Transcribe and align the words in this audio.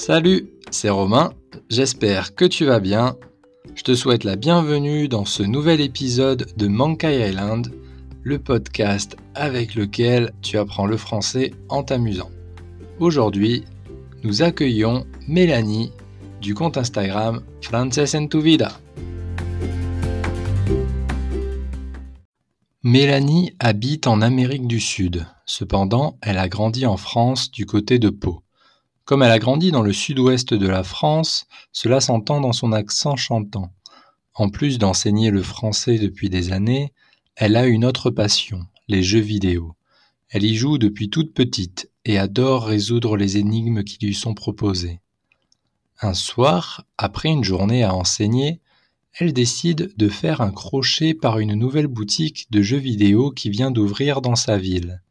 Salut, 0.00 0.48
c'est 0.70 0.88
Romain, 0.88 1.34
j'espère 1.68 2.34
que 2.34 2.46
tu 2.46 2.64
vas 2.64 2.80
bien. 2.80 3.16
Je 3.74 3.82
te 3.82 3.94
souhaite 3.94 4.24
la 4.24 4.36
bienvenue 4.36 5.08
dans 5.08 5.26
ce 5.26 5.42
nouvel 5.42 5.82
épisode 5.82 6.46
de 6.56 6.68
Mankai 6.68 7.28
Island, 7.28 7.70
le 8.22 8.38
podcast 8.38 9.18
avec 9.34 9.74
lequel 9.74 10.32
tu 10.40 10.56
apprends 10.56 10.86
le 10.86 10.96
français 10.96 11.52
en 11.68 11.82
t'amusant. 11.82 12.30
Aujourd'hui, 12.98 13.64
nous 14.22 14.40
accueillons 14.40 15.04
Mélanie 15.28 15.92
du 16.40 16.54
compte 16.54 16.78
Instagram 16.78 17.42
Frances 17.60 18.14
en 18.14 18.26
tu 18.26 18.40
vida. 18.40 18.72
Mélanie 22.82 23.52
habite 23.58 24.06
en 24.06 24.22
Amérique 24.22 24.66
du 24.66 24.80
Sud. 24.80 25.26
Cependant, 25.44 26.16
elle 26.22 26.38
a 26.38 26.48
grandi 26.48 26.86
en 26.86 26.96
France 26.96 27.50
du 27.50 27.66
côté 27.66 27.98
de 27.98 28.08
Pau. 28.08 28.42
Comme 29.10 29.24
elle 29.24 29.32
a 29.32 29.40
grandi 29.40 29.72
dans 29.72 29.82
le 29.82 29.92
sud-ouest 29.92 30.54
de 30.54 30.68
la 30.68 30.84
France, 30.84 31.48
cela 31.72 32.00
s'entend 32.00 32.40
dans 32.40 32.52
son 32.52 32.70
accent 32.70 33.16
chantant. 33.16 33.72
En 34.34 34.50
plus 34.50 34.78
d'enseigner 34.78 35.32
le 35.32 35.42
français 35.42 35.98
depuis 35.98 36.30
des 36.30 36.52
années, 36.52 36.92
elle 37.34 37.56
a 37.56 37.66
une 37.66 37.84
autre 37.84 38.10
passion, 38.10 38.68
les 38.86 39.02
jeux 39.02 39.18
vidéo. 39.18 39.74
Elle 40.28 40.44
y 40.44 40.54
joue 40.54 40.78
depuis 40.78 41.10
toute 41.10 41.34
petite 41.34 41.90
et 42.04 42.18
adore 42.18 42.66
résoudre 42.66 43.16
les 43.16 43.36
énigmes 43.36 43.82
qui 43.82 43.98
lui 44.00 44.14
sont 44.14 44.34
proposées. 44.34 45.00
Un 46.00 46.14
soir, 46.14 46.84
après 46.96 47.30
une 47.30 47.42
journée 47.42 47.82
à 47.82 47.96
enseigner, 47.96 48.60
elle 49.18 49.32
décide 49.32 49.92
de 49.96 50.08
faire 50.08 50.40
un 50.40 50.52
crochet 50.52 51.14
par 51.14 51.40
une 51.40 51.54
nouvelle 51.54 51.88
boutique 51.88 52.46
de 52.52 52.62
jeux 52.62 52.78
vidéo 52.78 53.32
qui 53.32 53.50
vient 53.50 53.72
d'ouvrir 53.72 54.20
dans 54.20 54.36
sa 54.36 54.56
ville. 54.56 55.02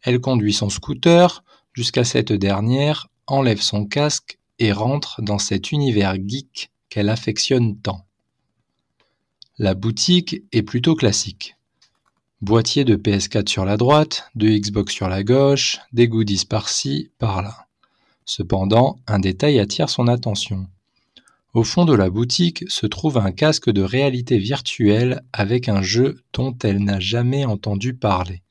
Elle 0.00 0.22
conduit 0.22 0.54
son 0.54 0.70
scooter 0.70 1.44
jusqu'à 1.74 2.04
cette 2.04 2.32
dernière, 2.32 3.09
enlève 3.30 3.60
son 3.60 3.86
casque 3.86 4.38
et 4.58 4.72
rentre 4.72 5.22
dans 5.22 5.38
cet 5.38 5.72
univers 5.72 6.16
geek 6.16 6.70
qu'elle 6.88 7.08
affectionne 7.08 7.76
tant. 7.78 8.04
La 9.58 9.74
boutique 9.74 10.42
est 10.52 10.62
plutôt 10.62 10.94
classique. 10.94 11.56
Boîtier 12.40 12.84
de 12.84 12.96
PS4 12.96 13.48
sur 13.48 13.64
la 13.64 13.76
droite, 13.76 14.30
de 14.34 14.48
Xbox 14.48 14.94
sur 14.94 15.08
la 15.08 15.22
gauche, 15.22 15.78
des 15.92 16.08
goodies 16.08 16.46
par-ci, 16.46 17.10
par-là. 17.18 17.66
Cependant, 18.24 18.98
un 19.06 19.18
détail 19.18 19.58
attire 19.58 19.90
son 19.90 20.08
attention. 20.08 20.66
Au 21.52 21.64
fond 21.64 21.84
de 21.84 21.94
la 21.94 22.10
boutique 22.10 22.64
se 22.68 22.86
trouve 22.86 23.18
un 23.18 23.32
casque 23.32 23.70
de 23.70 23.82
réalité 23.82 24.38
virtuelle 24.38 25.22
avec 25.32 25.68
un 25.68 25.82
jeu 25.82 26.22
dont 26.32 26.56
elle 26.62 26.82
n'a 26.82 27.00
jamais 27.00 27.44
entendu 27.44 27.92
parler. 27.92 28.42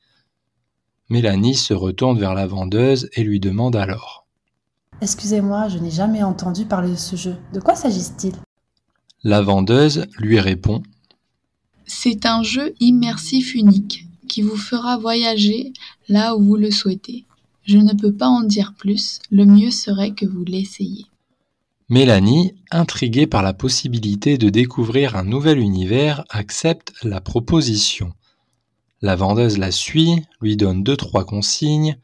Mélanie 1.08 1.56
se 1.56 1.74
retourne 1.74 2.20
vers 2.20 2.34
la 2.34 2.46
vendeuse 2.46 3.08
et 3.14 3.24
lui 3.24 3.40
demande 3.40 3.74
alors. 3.74 4.19
Excusez-moi, 5.02 5.68
je 5.68 5.78
n'ai 5.78 5.90
jamais 5.90 6.22
entendu 6.22 6.66
parler 6.66 6.90
de 6.90 6.96
ce 6.96 7.16
jeu. 7.16 7.36
De 7.54 7.60
quoi 7.60 7.74
s'agit-il? 7.74 8.32
La 9.24 9.40
vendeuse 9.40 10.06
lui 10.18 10.40
répond. 10.40 10.82
C'est 11.86 12.26
un 12.26 12.42
jeu 12.42 12.74
immersif 12.80 13.54
unique 13.54 14.06
qui 14.28 14.42
vous 14.42 14.56
fera 14.56 14.98
voyager 14.98 15.72
là 16.08 16.36
où 16.36 16.42
vous 16.42 16.56
le 16.56 16.70
souhaitez. 16.70 17.24
Je 17.64 17.78
ne 17.78 17.92
peux 17.94 18.12
pas 18.12 18.28
en 18.28 18.42
dire 18.42 18.74
plus, 18.78 19.20
le 19.30 19.44
mieux 19.44 19.70
serait 19.70 20.12
que 20.12 20.26
vous 20.26 20.44
l'essayiez. 20.44 21.06
Mélanie, 21.88 22.54
intriguée 22.70 23.26
par 23.26 23.42
la 23.42 23.52
possibilité 23.52 24.38
de 24.38 24.48
découvrir 24.48 25.16
un 25.16 25.24
nouvel 25.24 25.58
univers, 25.58 26.24
accepte 26.30 26.92
la 27.02 27.20
proposition. 27.20 28.12
La 29.02 29.16
vendeuse 29.16 29.58
la 29.58 29.72
suit, 29.72 30.22
lui 30.40 30.56
donne 30.56 30.84
deux 30.84 30.96
trois 30.96 31.24
consignes 31.24 31.96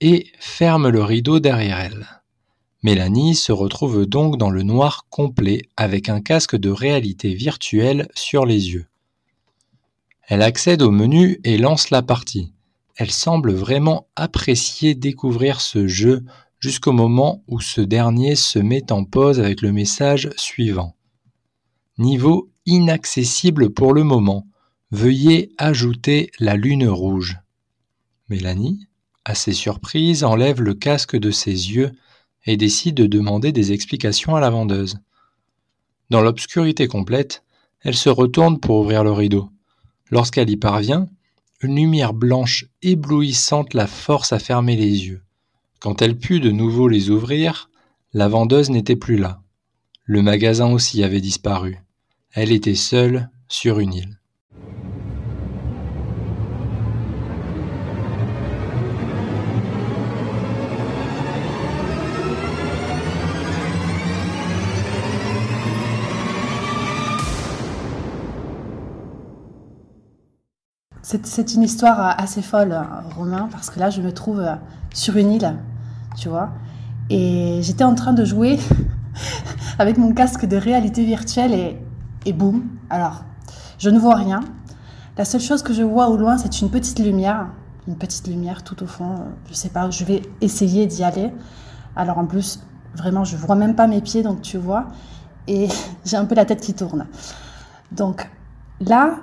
et 0.00 0.28
ferme 0.38 0.88
le 0.88 1.02
rideau 1.02 1.40
derrière 1.40 1.78
elle. 1.78 2.17
Mélanie 2.84 3.34
se 3.34 3.50
retrouve 3.50 4.06
donc 4.06 4.36
dans 4.36 4.50
le 4.50 4.62
noir 4.62 5.06
complet 5.10 5.62
avec 5.76 6.08
un 6.08 6.20
casque 6.20 6.56
de 6.56 6.70
réalité 6.70 7.34
virtuelle 7.34 8.08
sur 8.14 8.46
les 8.46 8.70
yeux. 8.70 8.86
Elle 10.28 10.42
accède 10.42 10.82
au 10.82 10.92
menu 10.92 11.40
et 11.42 11.58
lance 11.58 11.90
la 11.90 12.02
partie. 12.02 12.52
Elle 12.96 13.10
semble 13.10 13.52
vraiment 13.52 14.06
apprécier 14.14 14.94
découvrir 14.94 15.60
ce 15.60 15.88
jeu 15.88 16.24
jusqu'au 16.60 16.92
moment 16.92 17.42
où 17.48 17.60
ce 17.60 17.80
dernier 17.80 18.36
se 18.36 18.58
met 18.60 18.92
en 18.92 19.04
pause 19.04 19.40
avec 19.40 19.60
le 19.60 19.72
message 19.72 20.30
suivant. 20.36 20.94
Niveau 21.98 22.48
inaccessible 22.64 23.70
pour 23.70 23.92
le 23.92 24.04
moment. 24.04 24.46
Veuillez 24.92 25.50
ajouter 25.58 26.30
la 26.38 26.54
lune 26.54 26.88
rouge. 26.88 27.38
Mélanie, 28.28 28.86
assez 29.24 29.52
surprise, 29.52 30.22
enlève 30.22 30.60
le 30.60 30.74
casque 30.74 31.16
de 31.16 31.30
ses 31.30 31.72
yeux 31.72 31.92
et 32.48 32.56
décide 32.56 32.94
de 32.94 33.06
demander 33.06 33.52
des 33.52 33.72
explications 33.72 34.34
à 34.34 34.40
la 34.40 34.48
vendeuse. 34.48 34.98
Dans 36.08 36.22
l'obscurité 36.22 36.88
complète, 36.88 37.44
elle 37.82 37.94
se 37.94 38.08
retourne 38.08 38.58
pour 38.58 38.78
ouvrir 38.78 39.04
le 39.04 39.12
rideau. 39.12 39.50
Lorsqu'elle 40.10 40.48
y 40.48 40.56
parvient, 40.56 41.08
une 41.60 41.76
lumière 41.76 42.14
blanche 42.14 42.64
éblouissante 42.80 43.74
la 43.74 43.86
force 43.86 44.32
à 44.32 44.38
fermer 44.38 44.76
les 44.76 45.06
yeux. 45.06 45.22
Quand 45.80 46.00
elle 46.00 46.16
put 46.16 46.40
de 46.40 46.50
nouveau 46.50 46.88
les 46.88 47.10
ouvrir, 47.10 47.68
la 48.14 48.28
vendeuse 48.28 48.70
n'était 48.70 48.96
plus 48.96 49.18
là. 49.18 49.42
Le 50.04 50.22
magasin 50.22 50.72
aussi 50.72 51.04
avait 51.04 51.20
disparu. 51.20 51.76
Elle 52.32 52.50
était 52.50 52.74
seule 52.74 53.28
sur 53.48 53.78
une 53.78 53.92
île. 53.92 54.17
C'est 71.10 71.54
une 71.54 71.62
histoire 71.62 72.20
assez 72.20 72.42
folle, 72.42 72.78
Romain, 73.16 73.48
parce 73.50 73.70
que 73.70 73.80
là, 73.80 73.88
je 73.88 74.02
me 74.02 74.12
trouve 74.12 74.44
sur 74.92 75.16
une 75.16 75.32
île, 75.32 75.56
tu 76.18 76.28
vois. 76.28 76.50
Et 77.08 77.60
j'étais 77.62 77.84
en 77.84 77.94
train 77.94 78.12
de 78.12 78.26
jouer 78.26 78.58
avec 79.78 79.96
mon 79.96 80.12
casque 80.12 80.44
de 80.44 80.58
réalité 80.58 81.06
virtuelle 81.06 81.54
et, 81.54 81.82
et 82.26 82.34
boum. 82.34 82.62
Alors, 82.90 83.24
je 83.78 83.88
ne 83.88 83.98
vois 83.98 84.16
rien. 84.16 84.40
La 85.16 85.24
seule 85.24 85.40
chose 85.40 85.62
que 85.62 85.72
je 85.72 85.82
vois 85.82 86.08
au 86.08 86.18
loin, 86.18 86.36
c'est 86.36 86.60
une 86.60 86.68
petite 86.68 86.98
lumière. 86.98 87.46
Une 87.86 87.96
petite 87.96 88.26
lumière 88.26 88.62
tout 88.62 88.82
au 88.82 88.86
fond. 88.86 89.28
Je 89.48 89.54
sais 89.54 89.70
pas, 89.70 89.88
je 89.88 90.04
vais 90.04 90.20
essayer 90.42 90.86
d'y 90.86 91.04
aller. 91.04 91.32
Alors 91.96 92.18
en 92.18 92.26
plus, 92.26 92.62
vraiment, 92.94 93.24
je 93.24 93.34
vois 93.38 93.56
même 93.56 93.74
pas 93.74 93.86
mes 93.86 94.02
pieds, 94.02 94.22
donc 94.22 94.42
tu 94.42 94.58
vois. 94.58 94.88
Et 95.46 95.68
j'ai 96.04 96.18
un 96.18 96.26
peu 96.26 96.34
la 96.34 96.44
tête 96.44 96.60
qui 96.60 96.74
tourne. 96.74 97.06
Donc 97.92 98.28
là, 98.82 99.14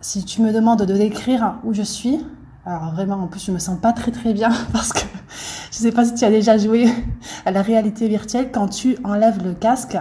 si 0.00 0.24
tu 0.24 0.42
me 0.42 0.52
demandes 0.52 0.82
de 0.82 0.94
décrire 0.94 1.56
où 1.64 1.74
je 1.74 1.82
suis, 1.82 2.24
alors 2.66 2.92
vraiment, 2.92 3.16
en 3.16 3.26
plus, 3.26 3.44
je 3.44 3.52
me 3.52 3.58
sens 3.58 3.78
pas 3.80 3.92
très 3.92 4.10
très 4.10 4.32
bien 4.32 4.50
parce 4.72 4.92
que 4.92 5.00
je 5.70 5.76
sais 5.76 5.92
pas 5.92 6.04
si 6.04 6.14
tu 6.14 6.24
as 6.24 6.30
déjà 6.30 6.58
joué 6.58 6.88
à 7.44 7.50
la 7.50 7.62
réalité 7.62 8.08
virtuelle. 8.08 8.50
Quand 8.52 8.68
tu 8.68 8.96
enlèves 9.04 9.42
le 9.42 9.54
casque, 9.54 9.98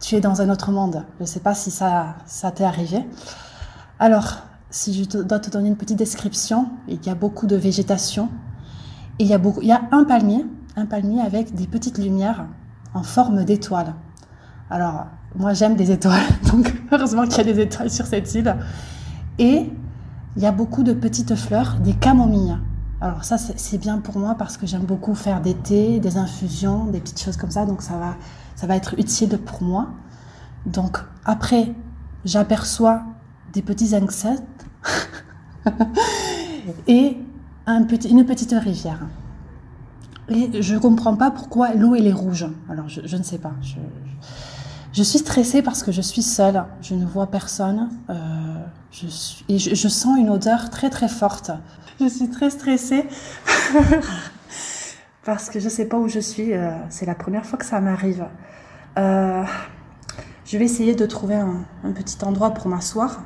tu 0.00 0.14
es 0.14 0.20
dans 0.20 0.40
un 0.40 0.50
autre 0.50 0.70
monde. 0.70 1.04
Je 1.20 1.24
sais 1.24 1.40
pas 1.40 1.54
si 1.54 1.70
ça, 1.70 2.16
ça 2.26 2.50
t'est 2.50 2.64
arrivé. 2.64 3.04
Alors, 3.98 4.38
si 4.70 4.92
je 4.94 5.22
dois 5.22 5.40
te 5.40 5.50
donner 5.50 5.68
une 5.68 5.76
petite 5.76 5.98
description, 5.98 6.68
il 6.88 7.04
y 7.04 7.08
a 7.08 7.14
beaucoup 7.14 7.46
de 7.46 7.56
végétation 7.56 8.28
et 9.18 9.24
il 9.24 9.28
y 9.28 9.34
a 9.34 9.38
beaucoup, 9.38 9.62
il 9.62 9.68
y 9.68 9.72
a 9.72 9.82
un 9.92 10.04
palmier, 10.04 10.44
un 10.76 10.86
palmier 10.86 11.20
avec 11.20 11.54
des 11.54 11.66
petites 11.66 11.98
lumières 11.98 12.46
en 12.94 13.02
forme 13.02 13.44
d'étoiles. 13.44 13.94
Alors, 14.70 15.06
moi 15.34 15.54
j'aime 15.54 15.74
des 15.74 15.90
étoiles, 15.90 16.20
donc 16.52 16.74
heureusement 16.92 17.24
qu'il 17.26 17.38
y 17.38 17.40
a 17.40 17.52
des 17.52 17.60
étoiles 17.60 17.90
sur 17.90 18.06
cette 18.06 18.32
île. 18.34 18.54
Et 19.38 19.70
il 20.36 20.42
y 20.42 20.46
a 20.46 20.52
beaucoup 20.52 20.82
de 20.82 20.92
petites 20.92 21.34
fleurs, 21.34 21.76
des 21.80 21.94
camomilles. 21.94 22.56
Alors 23.00 23.24
ça, 23.24 23.38
c'est 23.38 23.78
bien 23.78 23.98
pour 23.98 24.18
moi 24.18 24.34
parce 24.36 24.56
que 24.56 24.66
j'aime 24.66 24.84
beaucoup 24.84 25.14
faire 25.14 25.40
des 25.40 25.54
thés, 25.54 26.00
des 26.00 26.16
infusions, 26.16 26.86
des 26.86 27.00
petites 27.00 27.22
choses 27.22 27.36
comme 27.36 27.50
ça. 27.50 27.64
Donc 27.64 27.82
ça 27.82 27.96
va, 27.96 28.16
ça 28.56 28.66
va 28.66 28.76
être 28.76 28.94
utile 28.98 29.38
pour 29.38 29.62
moi. 29.62 29.88
Donc 30.66 30.98
après, 31.24 31.74
j'aperçois 32.24 33.02
des 33.52 33.62
petits 33.62 33.94
insectes 33.94 34.66
et 36.86 37.16
une 37.66 38.24
petite 38.26 38.52
rivière. 38.52 39.06
Et 40.28 40.60
je 40.60 40.74
ne 40.74 40.78
comprends 40.78 41.16
pas 41.16 41.30
pourquoi 41.30 41.74
l'eau 41.74 41.94
elle 41.94 42.06
est 42.06 42.12
rouge. 42.12 42.46
Alors 42.68 42.88
je, 42.88 43.16
ne 43.16 43.22
sais 43.22 43.38
pas. 43.38 43.52
Je, 43.62 43.76
je 43.76 44.57
suis 45.02 45.18
stressée 45.18 45.62
parce 45.62 45.82
que 45.82 45.92
je 45.92 46.00
suis 46.00 46.22
seule, 46.22 46.64
je 46.80 46.94
ne 46.94 47.04
vois 47.04 47.26
personne, 47.26 47.90
euh, 48.10 48.14
je 48.90 49.06
et 49.48 49.58
je, 49.58 49.88
sens 49.88 50.18
une 50.18 50.30
odeur 50.30 50.70
très 50.70 50.90
très 50.90 51.08
forte. 51.08 51.50
Je 52.00 52.08
suis 52.08 52.28
très 52.30 52.50
stressée 52.50 53.04
parce 55.24 55.50
que 55.50 55.60
je 55.60 55.66
ne 55.66 55.70
sais 55.70 55.86
pas 55.86 55.98
où 55.98 56.08
je 56.08 56.20
suis. 56.20 56.54
Euh, 56.54 56.70
c'est 56.90 57.06
la 57.06 57.14
première 57.14 57.44
fois 57.44 57.58
que 57.58 57.64
ça 57.64 57.80
m'arrive. 57.80 58.26
Euh, 58.98 59.44
je 60.44 60.56
vais 60.56 60.64
essayer 60.64 60.94
de 60.94 61.06
trouver 61.06 61.34
un, 61.34 61.92
petit 61.92 62.24
endroit 62.24 62.54
pour 62.54 62.68
m'asseoir. 62.68 63.22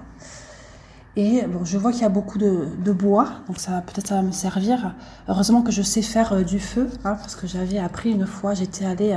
Et 1.14 1.42
bon, 1.46 1.64
je 1.64 1.76
vois 1.76 1.92
qu'il 1.92 2.02
y 2.02 2.06
a 2.06 2.08
beaucoup 2.08 2.38
de, 2.38 2.92
bois, 2.92 3.28
donc 3.46 3.58
ça 3.58 3.82
peut-être 3.82 4.08
ça 4.08 4.16
va 4.16 4.22
me 4.22 4.32
servir. 4.32 4.94
Heureusement 5.28 5.62
que 5.62 5.70
je 5.70 5.82
sais 5.82 6.02
faire 6.02 6.42
du 6.42 6.58
feu, 6.58 6.88
hein, 7.04 7.16
parce 7.20 7.36
que 7.36 7.46
j'avais 7.46 7.78
appris 7.78 8.10
une 8.10 8.26
fois, 8.26 8.54
j'étais 8.54 8.86
allée 8.86 9.16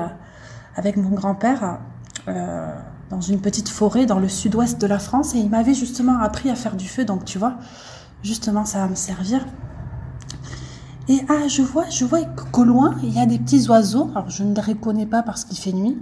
avec 0.76 0.98
mon 0.98 1.10
grand-père 1.12 1.80
euh, 2.28 2.74
dans 3.10 3.22
une 3.22 3.40
petite 3.40 3.70
forêt 3.70 4.06
dans 4.06 4.20
le 4.20 4.28
sud-ouest 4.28 4.80
de 4.80 4.88
la 4.88 5.00
France, 5.00 5.36
et 5.36 5.40
il 5.40 5.50
m'avait 5.50 5.74
justement 5.74 6.20
appris 6.20 6.50
à 6.50 6.56
faire 6.56 6.76
du 6.76 6.88
feu. 6.88 7.06
Donc 7.06 7.26
tu 7.26 7.38
vois, 7.38 7.58
justement, 8.24 8.66
ça 8.66 8.80
va 8.80 8.88
me 8.88 8.96
servir. 8.96 9.46
Et 11.08 11.20
ah, 11.30 11.48
je 11.48 11.62
vois, 11.62 11.90
je 11.90 12.04
vois 12.04 12.24
qu'au 12.24 12.64
loin, 12.64 12.96
il 13.04 13.14
y 13.14 13.20
a 13.20 13.26
des 13.26 13.38
petits 13.38 13.70
oiseaux. 13.70 14.10
Alors 14.16 14.30
je 14.30 14.44
ne 14.44 14.56
les 14.56 14.62
reconnais 14.62 15.06
pas 15.06 15.22
parce 15.22 15.46
qu'il 15.46 15.58
fait 15.58 15.74
nuit. 15.74 15.98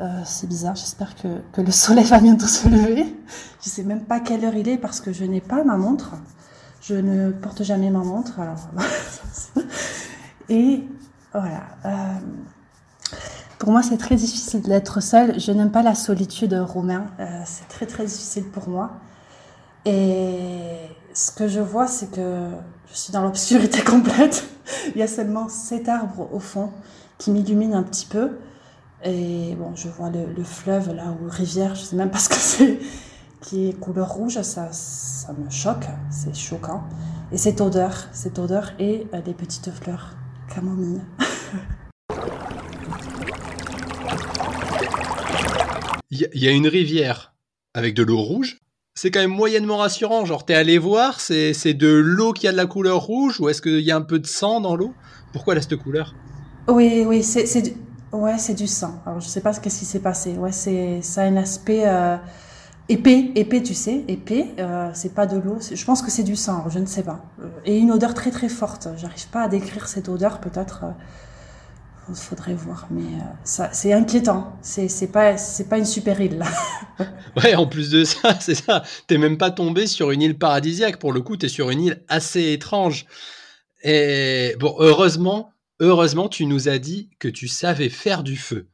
Euh, 0.00 0.22
c'est 0.24 0.48
bizarre, 0.48 0.74
j'espère 0.74 1.14
que, 1.14 1.42
que, 1.52 1.60
le 1.60 1.70
soleil 1.70 2.04
va 2.04 2.18
bientôt 2.18 2.46
se 2.46 2.68
lever. 2.68 3.14
Je 3.62 3.68
sais 3.68 3.82
même 3.82 4.04
pas 4.04 4.20
quelle 4.20 4.44
heure 4.44 4.54
il 4.54 4.68
est 4.68 4.78
parce 4.78 5.00
que 5.00 5.12
je 5.12 5.24
n'ai 5.24 5.40
pas 5.40 5.64
ma 5.64 5.76
montre. 5.76 6.14
Je 6.80 6.94
ne 6.94 7.30
porte 7.30 7.62
jamais 7.62 7.90
ma 7.90 8.00
montre. 8.00 8.40
Alors... 8.40 8.68
Et 10.48 10.84
voilà. 11.32 11.62
Euh, 11.84 12.18
pour 13.62 13.70
moi, 13.70 13.84
c'est 13.84 13.96
très 13.96 14.16
difficile 14.16 14.60
d'être 14.60 15.00
seule. 15.00 15.38
Je 15.38 15.52
n'aime 15.52 15.70
pas 15.70 15.84
la 15.84 15.94
solitude, 15.94 16.52
Romain. 16.52 17.06
Euh, 17.20 17.42
c'est 17.44 17.68
très 17.68 17.86
très 17.86 18.04
difficile 18.04 18.42
pour 18.50 18.68
moi. 18.68 18.90
Et 19.84 20.58
ce 21.14 21.30
que 21.30 21.46
je 21.46 21.60
vois, 21.60 21.86
c'est 21.86 22.10
que 22.10 22.48
je 22.90 22.96
suis 22.96 23.12
dans 23.12 23.22
l'obscurité 23.22 23.80
complète. 23.84 24.48
Il 24.96 24.98
y 24.98 25.02
a 25.04 25.06
seulement 25.06 25.48
cet 25.48 25.88
arbre 25.88 26.28
au 26.32 26.40
fond 26.40 26.70
qui 27.18 27.30
m'illumine 27.30 27.74
un 27.74 27.84
petit 27.84 28.06
peu. 28.06 28.32
Et 29.04 29.54
bon, 29.56 29.76
je 29.76 29.88
vois 29.88 30.10
le, 30.10 30.42
fleuve 30.42 30.92
là, 30.96 31.14
ou 31.22 31.30
rivière, 31.30 31.76
je 31.76 31.82
sais 31.82 31.94
même 31.94 32.10
pas 32.10 32.18
ce 32.18 32.30
que 32.30 32.34
c'est, 32.38 32.80
qui 33.42 33.68
est 33.68 33.74
couleur 33.74 34.12
rouge, 34.12 34.42
ça, 34.42 34.72
ça 34.72 35.32
me 35.34 35.48
choque, 35.50 35.86
c'est 36.10 36.34
choquant. 36.34 36.82
Et 37.30 37.38
cette 37.38 37.60
odeur, 37.60 38.08
cette 38.12 38.40
odeur 38.40 38.72
et 38.80 39.06
euh, 39.14 39.20
petites 39.20 39.70
fleurs, 39.70 40.16
camomille. 40.52 41.00
Il 46.14 46.28
y, 46.34 46.46
a 46.46 46.50
une 46.50 46.68
rivière 46.68 47.34
avec 47.72 47.94
de 47.94 48.02
l'eau 48.02 48.20
rouge. 48.20 48.58
C'est 48.94 49.10
quand 49.10 49.20
même 49.20 49.30
moyennement 49.30 49.78
rassurant. 49.78 50.26
Genre, 50.26 50.44
t'es 50.44 50.54
allé 50.54 50.76
voir, 50.76 51.20
c'est 51.20 51.72
de 51.72 51.88
l'eau 51.88 52.34
qui 52.34 52.46
a 52.46 52.52
de 52.52 52.56
la 52.58 52.66
couleur 52.66 53.00
rouge 53.00 53.40
ou 53.40 53.48
est-ce 53.48 53.62
qu'il 53.62 53.80
y 53.80 53.90
a 53.90 53.96
un 53.96 54.02
peu 54.02 54.18
de 54.18 54.26
sang 54.26 54.60
dans 54.60 54.76
l'eau? 54.76 54.92
Pourquoi 55.32 55.54
elle 55.54 55.58
a 55.58 55.62
cette 55.62 55.76
couleur? 55.76 56.14
Oui, 56.68 57.04
oui, 57.06 57.22
c'est 57.22 57.46
Ouais, 58.12 58.36
c'est 58.36 58.52
du 58.52 58.66
sang. 58.66 59.00
Alors, 59.06 59.20
je 59.20 59.26
sais 59.26 59.40
pas 59.40 59.54
ce 59.54 59.60
qu'est-ce 59.60 59.78
qui 59.78 59.84
s'est 59.86 60.00
passé. 60.00 60.34
Ouais, 60.34 60.52
c'est, 60.52 61.00
ça 61.00 61.22
a 61.22 61.24
un 61.24 61.38
aspect 61.38 61.84
euh, 61.86 62.18
épais, 62.90 63.30
épais, 63.34 63.62
tu 63.62 63.72
sais, 63.72 64.04
épais. 64.06 64.48
Euh, 64.58 64.90
c'est 64.92 65.14
pas 65.14 65.26
de 65.26 65.38
l'eau. 65.38 65.56
Je 65.60 65.84
pense 65.86 66.02
que 66.02 66.10
c'est 66.10 66.22
du 66.22 66.36
sang. 66.36 66.66
je 66.68 66.78
ne 66.78 66.84
sais 66.84 67.04
pas. 67.04 67.24
Euh, 67.40 67.48
et 67.64 67.78
une 67.78 67.90
odeur 67.90 68.12
très 68.12 68.30
très 68.30 68.50
forte. 68.50 68.88
J'arrive 68.98 69.28
pas 69.28 69.44
à 69.44 69.48
décrire 69.48 69.88
cette 69.88 70.10
odeur. 70.10 70.40
Peut-être, 70.40 70.84
il 72.08 72.14
faudrait 72.14 72.54
voir. 72.54 72.86
Mais 72.90 73.18
ça, 73.44 73.72
c'est 73.72 73.92
inquiétant. 73.92 74.56
C'est, 74.62 74.88
c'est 74.88 75.08
pas 75.08 75.36
une 75.78 75.84
super 75.84 76.20
île 76.20 76.38
là. 76.38 76.46
ouais, 77.42 77.54
en 77.54 77.66
plus 77.66 77.90
de 77.90 78.04
ça, 78.04 78.36
c'est 78.40 78.54
ça. 78.54 78.82
T'es 79.06 79.18
même 79.18 79.38
pas 79.38 79.50
tombé 79.50 79.86
sur 79.86 80.10
une 80.10 80.22
île 80.22 80.38
paradisiaque. 80.38 80.98
Pour 80.98 81.12
le 81.12 81.20
coup, 81.20 81.36
t'es 81.36 81.48
sur 81.48 81.70
une 81.70 81.82
île 81.82 82.04
assez 82.08 82.52
étrange. 82.52 83.06
Et 83.82 84.54
bon, 84.60 84.74
heureusement, 84.78 85.52
heureusement, 85.80 86.28
tu 86.28 86.46
nous 86.46 86.68
as 86.68 86.78
dit 86.78 87.10
que 87.18 87.28
tu 87.28 87.48
savais 87.48 87.88
faire 87.88 88.22
du 88.22 88.36
feu. 88.36 88.68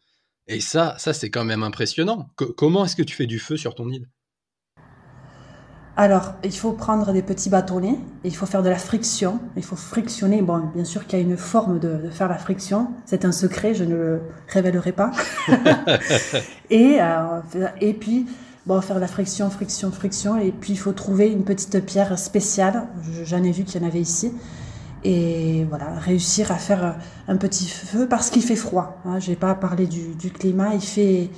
Et 0.46 0.60
ça, 0.60 0.96
ça 0.98 1.12
c'est 1.12 1.30
quand 1.30 1.44
même 1.44 1.62
impressionnant. 1.62 2.30
comment 2.36 2.84
est-ce 2.84 2.96
que 2.96 3.02
tu 3.02 3.14
fais 3.14 3.26
du 3.26 3.38
feu 3.38 3.56
sur 3.56 3.74
ton 3.74 3.90
île? 3.90 4.08
Alors, 6.00 6.34
il 6.44 6.56
faut 6.56 6.70
prendre 6.70 7.12
des 7.12 7.22
petits 7.22 7.50
bâtonnets, 7.50 7.98
il 8.22 8.36
faut 8.36 8.46
faire 8.46 8.62
de 8.62 8.68
la 8.68 8.78
friction, 8.78 9.40
il 9.56 9.64
faut 9.64 9.74
frictionner. 9.74 10.42
Bon, 10.42 10.62
bien 10.72 10.84
sûr 10.84 11.04
qu'il 11.08 11.18
y 11.18 11.22
a 11.22 11.24
une 11.24 11.36
forme 11.36 11.80
de, 11.80 12.08
faire 12.12 12.28
la 12.28 12.38
friction, 12.38 12.92
c'est 13.04 13.24
un 13.24 13.32
secret, 13.32 13.74
je 13.74 13.82
ne 13.82 13.96
le 13.96 14.20
révélerai 14.46 14.92
pas. 14.92 15.10
et, 16.70 16.98
euh, 17.00 17.40
et 17.80 17.94
puis, 17.94 18.26
bon, 18.64 18.80
faire 18.80 19.00
la 19.00 19.08
friction, 19.08 19.50
friction, 19.50 19.90
friction, 19.90 20.38
et 20.38 20.52
puis 20.52 20.74
il 20.74 20.78
faut 20.78 20.92
trouver 20.92 21.32
une 21.32 21.42
petite 21.42 21.84
pierre 21.84 22.16
spéciale. 22.16 22.86
J'en 23.24 23.42
ai 23.42 23.50
vu 23.50 23.64
qu'il 23.64 23.82
y 23.82 23.84
en 23.84 23.88
avait 23.88 24.00
ici 24.00 24.32
et 25.02 25.66
voilà, 25.68 25.94
réussir 25.98 26.52
à 26.52 26.56
faire 26.56 26.96
un 27.26 27.36
petit 27.36 27.68
feu 27.68 28.06
parce 28.08 28.30
qu'il 28.30 28.42
fait 28.42 28.54
froid. 28.54 29.00
Hein. 29.04 29.18
Je 29.18 29.30
n'ai 29.30 29.36
pas 29.36 29.56
parlé 29.56 29.88
du, 29.88 30.14
du, 30.14 30.30
climat, 30.30 30.74
il 30.74 30.80
fait, 30.80 31.28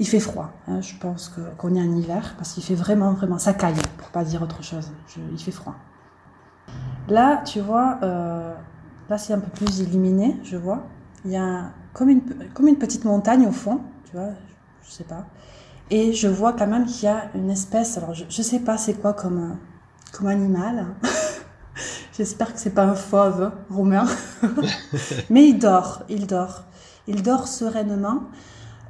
il 0.00 0.08
fait 0.08 0.18
froid. 0.18 0.50
Hein. 0.66 0.80
Je 0.80 0.96
pense 0.96 1.30
qu'on 1.58 1.74
est 1.74 1.80
en 1.80 1.94
hiver 1.94 2.34
parce 2.38 2.54
qu'il 2.54 2.64
fait 2.64 2.74
vraiment, 2.74 3.12
vraiment, 3.12 3.38
ça 3.38 3.52
caille, 3.52 3.74
pour 3.98 4.08
pas 4.08 4.24
dire 4.24 4.42
autre 4.42 4.62
chose. 4.64 4.90
il 5.16 5.38
fait 5.38 5.52
froid. 5.52 5.74
Là, 7.08 7.42
tu 7.44 7.60
vois, 7.60 7.98
euh, 8.02 8.54
là 9.10 9.18
c'est 9.18 9.34
un 9.34 9.38
peu 9.38 9.50
plus 9.50 9.80
illuminé, 9.80 10.40
je 10.42 10.56
vois. 10.56 10.86
Il 11.26 11.32
y 11.32 11.36
a 11.36 11.72
comme 11.92 12.08
une, 12.08 12.22
comme 12.54 12.66
une 12.66 12.78
petite 12.78 13.04
montagne 13.04 13.46
au 13.46 13.52
fond, 13.52 13.80
tu 14.04 14.16
vois, 14.16 14.30
je 14.82 14.90
sais 14.90 15.04
pas. 15.04 15.26
Et 15.90 16.14
je 16.14 16.28
vois 16.28 16.54
quand 16.54 16.66
même 16.66 16.86
qu'il 16.86 17.04
y 17.04 17.08
a 17.08 17.30
une 17.34 17.50
espèce, 17.50 17.98
alors 17.98 18.14
je, 18.14 18.24
je 18.28 18.42
sais 18.42 18.60
pas 18.60 18.78
c'est 18.78 18.94
quoi 18.94 19.12
comme, 19.12 19.58
comme 20.12 20.28
animal. 20.28 20.86
J'espère 22.16 22.54
que 22.54 22.60
c'est 22.60 22.74
pas 22.74 22.84
un 22.84 22.94
fauve 22.94 23.42
hein, 23.42 23.52
romain. 23.68 24.06
Mais 25.30 25.48
il 25.48 25.58
dort, 25.58 26.04
il 26.08 26.26
dort. 26.26 26.64
Il 27.06 27.22
dort 27.22 27.48
sereinement. 27.48 28.22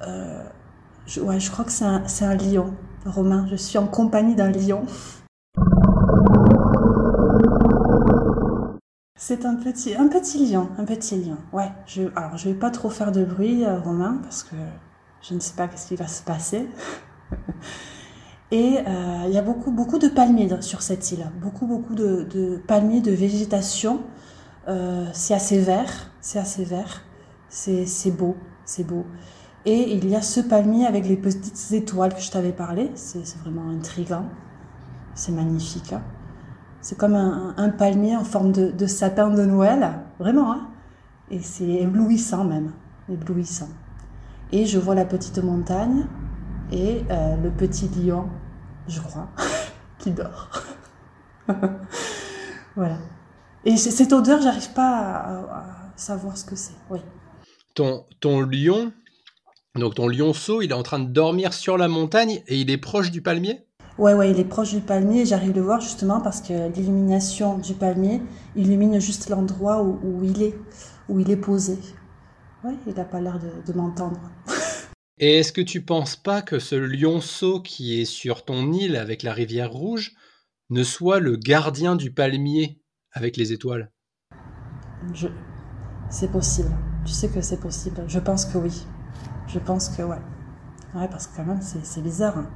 Euh, 0.06 0.42
je, 1.10 1.50
crois 1.50 1.64
que 1.64 1.72
c'est 1.72 2.24
un, 2.24 2.34
lion 2.36 2.72
romain. 3.04 3.46
Je 3.50 3.56
suis 3.56 3.78
en 3.78 3.86
compagnie 3.86 4.36
d'un 4.36 4.50
lion. 4.50 4.84
C'est 9.16 9.44
un 9.44 9.56
petit, 9.56 9.94
un 9.96 10.08
petit 10.08 10.46
lion, 10.46 10.68
un 10.78 10.84
petit 10.84 11.20
lion. 11.20 11.36
Ouais, 11.52 11.70
je, 11.86 12.02
alors 12.16 12.36
je 12.36 12.48
vais 12.48 12.54
pas 12.54 12.70
trop 12.70 12.90
faire 12.90 13.12
de 13.12 13.24
bruit, 13.24 13.64
euh, 13.64 13.78
Romain, 13.78 14.18
parce 14.22 14.42
que 14.44 14.56
je 15.20 15.34
ne 15.34 15.40
sais 15.40 15.54
pas 15.54 15.68
ce 15.76 15.88
qui 15.88 15.96
va 15.96 16.06
se 16.06 16.22
passer. 16.22 16.68
Et 18.52 18.78
euh, 18.78 19.24
il 19.26 19.32
y 19.32 19.38
a 19.38 19.42
beaucoup, 19.42 19.70
beaucoup 19.70 19.98
de 19.98 20.08
palmiers 20.08 20.62
sur 20.62 20.82
cette 20.82 21.12
île, 21.12 21.30
beaucoup, 21.40 21.66
beaucoup 21.66 21.94
de, 21.94 22.26
de 22.30 22.56
palmiers, 22.56 23.00
de 23.00 23.12
végétation. 23.12 24.00
Euh, 24.68 25.06
c'est 25.12 25.34
assez 25.34 25.58
vert, 25.58 26.10
c'est 26.20 26.38
assez 26.38 26.64
vert, 26.64 27.02
c'est 27.48 28.10
beau, 28.10 28.36
c'est 28.64 28.84
beau. 28.84 29.04
Et 29.66 29.94
il 29.94 30.08
y 30.08 30.16
a 30.16 30.22
ce 30.22 30.40
palmier 30.40 30.86
avec 30.86 31.06
les 31.06 31.16
petites 31.16 31.72
étoiles 31.72 32.14
que 32.14 32.20
je 32.20 32.30
t'avais 32.30 32.52
parlé, 32.52 32.90
c'est 32.94 33.36
vraiment 33.38 33.68
intriguant, 33.70 34.24
c'est 35.14 35.32
magnifique. 35.32 35.92
Hein. 35.92 36.02
c'est 36.80 36.96
comme 36.96 37.14
un, 37.14 37.68
palmier 37.68 38.16
en 38.16 38.24
forme 38.24 38.52
de, 38.52 38.86
sapin 38.86 39.28
de 39.28 39.44
Noël, 39.44 40.00
vraiment, 40.18 40.52
hein 40.52 40.68
et 41.30 41.40
c'est 41.40 41.68
éblouissant 41.68 42.44
même, 42.44 42.72
éblouissant. 43.08 43.68
Et 44.50 44.64
je 44.64 44.78
vois 44.78 44.94
la 44.94 45.04
petite 45.04 45.38
montagne, 45.38 46.06
et 46.72 47.04
euh, 47.10 47.36
le 47.36 47.50
petit 47.50 47.88
lion, 47.88 48.28
je 48.88 49.00
crois, 49.00 49.28
qui 49.98 50.10
dort. 50.10 50.50
voilà. 52.76 52.96
Et 53.64 53.76
cette 53.76 54.12
odeur, 54.12 54.40
j'arrive 54.40 54.72
pas 54.72 54.98
à, 54.98 55.64
savoir 55.96 56.36
ce 56.36 56.46
que 56.46 56.56
c'est. 56.56 56.74
Oui. 56.88 57.00
Ton, 57.74 58.04
ton 58.20 58.40
lion, 58.40 58.92
donc 59.76 59.94
ton 59.94 60.08
lionceau, 60.08 60.62
il 60.62 60.70
est 60.70 60.74
en 60.74 60.82
train 60.82 60.98
de 60.98 61.10
dormir 61.10 61.52
sur 61.52 61.78
la 61.78 61.88
montagne 61.88 62.42
et 62.48 62.56
il 62.58 62.70
est 62.70 62.78
proche 62.78 63.10
du 63.10 63.22
palmier? 63.22 63.66
Ouais, 63.98 64.14
ouais, 64.14 64.30
il 64.30 64.40
est 64.40 64.44
proche 64.44 64.74
du 64.74 64.80
palmier. 64.80 65.26
J'arrive 65.26 65.50
à 65.50 65.54
le 65.54 65.60
voir 65.60 65.80
justement 65.80 66.20
parce 66.20 66.40
que 66.40 66.72
l'illumination 66.74 67.58
du 67.58 67.74
palmier 67.74 68.20
illumine 68.56 69.00
juste 69.00 69.28
l'endroit 69.28 69.82
où, 69.82 70.24
il 70.24 70.42
est, 70.42 70.54
où 71.08 71.20
il 71.20 71.30
est 71.30 71.36
posé. 71.36 71.78
Ouais, 72.64 72.74
il 72.86 72.94
n'a 72.94 73.04
pas 73.04 73.20
l'air 73.20 73.38
de 73.38 73.72
m'entendre. 73.72 74.20
Et 75.18 75.38
est-ce 75.38 75.52
que 75.52 75.60
tu 75.60 75.82
penses 75.82 76.16
pas 76.16 76.40
que 76.40 76.58
ce 76.58 76.76
lionceau 76.76 77.60
qui 77.60 78.00
est 78.00 78.06
sur 78.06 78.46
ton 78.46 78.72
île 78.72 78.96
avec 78.96 79.22
la 79.22 79.34
rivière 79.34 79.70
rouge 79.70 80.12
ne 80.70 80.82
soit 80.82 81.20
le 81.20 81.36
gardien 81.36 81.94
du 81.94 82.10
palmier 82.10 82.80
avec 83.12 83.36
les 83.36 83.52
étoiles? 83.52 83.92
Je... 85.12 85.28
C'est 86.08 86.32
possible. 86.32 86.74
Tu 87.04 87.12
sais 87.12 87.28
que 87.28 87.42
c'est 87.42 87.60
possible. 87.60 88.02
Je 88.08 88.18
pense 88.18 88.46
que 88.46 88.56
oui. 88.56 88.82
Je 89.52 89.58
pense 89.58 89.88
que 89.88 90.02
ouais. 90.02 90.16
Ouais, 90.94 91.08
parce 91.08 91.26
que 91.26 91.36
quand 91.36 91.44
même, 91.44 91.60
c'est 91.60 92.02
bizarre. 92.02 92.38
Hein. 92.38 92.46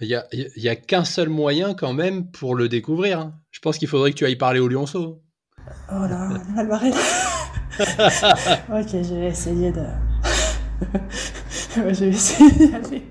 Il 0.00 0.08
n'y 0.08 0.68
a, 0.68 0.70
a 0.70 0.76
qu'un 0.76 1.04
seul 1.04 1.28
moyen 1.28 1.74
quand 1.74 1.92
même 1.92 2.30
pour 2.30 2.54
le 2.54 2.68
découvrir. 2.68 3.20
Hein. 3.20 3.34
Je 3.50 3.60
pense 3.60 3.78
qu'il 3.78 3.88
faudrait 3.88 4.10
que 4.10 4.16
tu 4.16 4.26
ailles 4.26 4.36
parler 4.36 4.60
au 4.60 4.68
lionceau. 4.68 5.22
Oh 5.90 6.06
là, 6.06 6.28
elle 6.58 6.68
va 6.68 6.76
Ok, 8.80 8.88
je 8.90 9.14
vais 9.14 9.28
essayer 9.28 9.72
de... 9.72 9.84
je 11.74 11.80
vais 11.80 12.08
essayer 12.08 12.50
d'y 12.50 12.74
aller. 12.74 13.02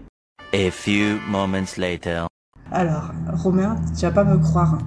A 0.54 0.72
few 0.72 1.20
moments 1.28 1.78
later. 1.78 2.28
Alors, 2.72 3.12
Romain, 3.34 3.76
tu 3.98 4.02
vas 4.02 4.12
pas 4.12 4.24
me 4.24 4.38
croire. 4.38 4.78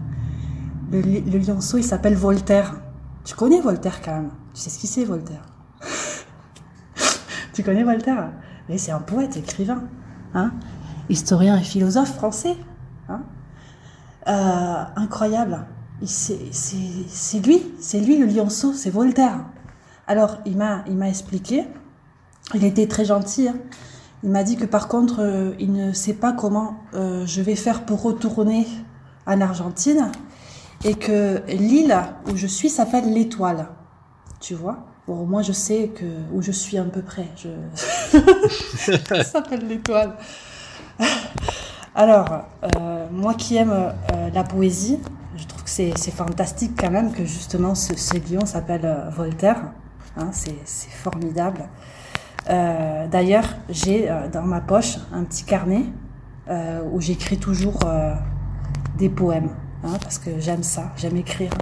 Le, 0.90 1.38
lionceau, 1.38 1.78
il 1.78 1.84
s'appelle 1.84 2.14
Voltaire. 2.14 2.74
Tu 3.24 3.34
connais 3.34 3.60
Voltaire 3.60 4.00
quand 4.02 4.14
même? 4.14 4.30
Tu 4.54 4.60
sais 4.60 4.70
ce 4.70 4.78
qu'il 4.78 4.88
c'est, 4.88 5.04
Voltaire? 5.04 5.44
Tu 7.58 7.64
connais 7.64 7.82
Voltaire 7.82 8.30
Mais 8.68 8.78
c'est 8.78 8.92
un 8.92 9.00
poète, 9.00 9.36
écrivain. 9.36 9.82
Hein? 10.32 10.52
Historien 11.08 11.56
et 11.58 11.64
philosophe 11.64 12.14
français. 12.14 12.56
Hein? 13.08 13.22
Euh, 14.28 14.84
incroyable. 14.94 15.66
C'est 16.04 17.40
lui, 17.44 17.60
c'est 17.80 17.98
lui 17.98 18.16
le 18.16 18.26
lionceau, 18.26 18.72
c'est 18.74 18.90
Voltaire. 18.90 19.40
Alors, 20.06 20.38
il 20.46 20.56
m'a 20.56 21.08
expliqué, 21.08 21.64
il 22.54 22.62
était 22.62 22.86
très 22.86 23.04
gentil. 23.04 23.48
hein. 23.48 23.56
Il 24.22 24.30
m'a 24.30 24.44
dit 24.44 24.56
que 24.56 24.64
par 24.64 24.86
contre, 24.86 25.20
euh, 25.20 25.54
il 25.58 25.72
ne 25.72 25.92
sait 25.92 26.14
pas 26.14 26.32
comment 26.32 26.76
euh, 26.94 27.26
je 27.26 27.42
vais 27.42 27.56
faire 27.56 27.84
pour 27.86 28.02
retourner 28.02 28.68
en 29.26 29.40
Argentine 29.40 30.12
et 30.84 30.94
que 30.94 31.42
l'île 31.48 31.96
où 32.30 32.36
je 32.36 32.46
suis 32.46 32.68
s'appelle 32.68 33.12
l'Étoile. 33.12 33.66
Tu 34.38 34.54
vois? 34.54 34.86
Bon, 35.08 35.24
moi 35.24 35.40
je 35.40 35.52
sais 35.52 35.88
que 35.88 36.04
où 36.34 36.42
je 36.42 36.52
suis 36.52 36.76
à 36.76 36.84
peu 36.84 37.00
près. 37.00 37.26
Je... 37.34 37.48
Ça 39.06 39.24
s'appelle 39.24 39.66
l'Étoile. 39.66 40.12
Alors, 41.94 42.44
euh, 42.76 43.06
moi 43.10 43.32
qui 43.32 43.56
aime 43.56 43.72
euh, 43.72 44.28
la 44.34 44.44
poésie, 44.44 44.98
je 45.34 45.46
trouve 45.46 45.64
que 45.64 45.70
c'est 45.70 46.10
fantastique 46.10 46.72
quand 46.78 46.90
même 46.90 47.12
que 47.12 47.24
justement 47.24 47.74
ce, 47.74 47.96
ce 47.96 48.16
lion 48.30 48.44
s'appelle 48.44 48.84
euh, 48.84 49.08
Voltaire. 49.08 49.72
Hein, 50.18 50.28
c'est 50.32 50.90
formidable. 50.90 51.64
D'ailleurs, 52.46 53.46
j'ai 53.68 54.10
dans 54.32 54.42
ma 54.42 54.60
poche 54.60 54.96
un 55.12 55.24
petit 55.24 55.44
carnet 55.44 55.84
où 56.90 56.98
j'écris 56.98 57.36
toujours 57.36 57.78
des 58.96 59.10
poèmes, 59.10 59.50
hein, 59.84 59.98
parce 60.02 60.18
que 60.18 60.40
j'aime 60.40 60.62
ça, 60.62 60.92
j'aime 60.96 61.18
écrire. 61.18 61.52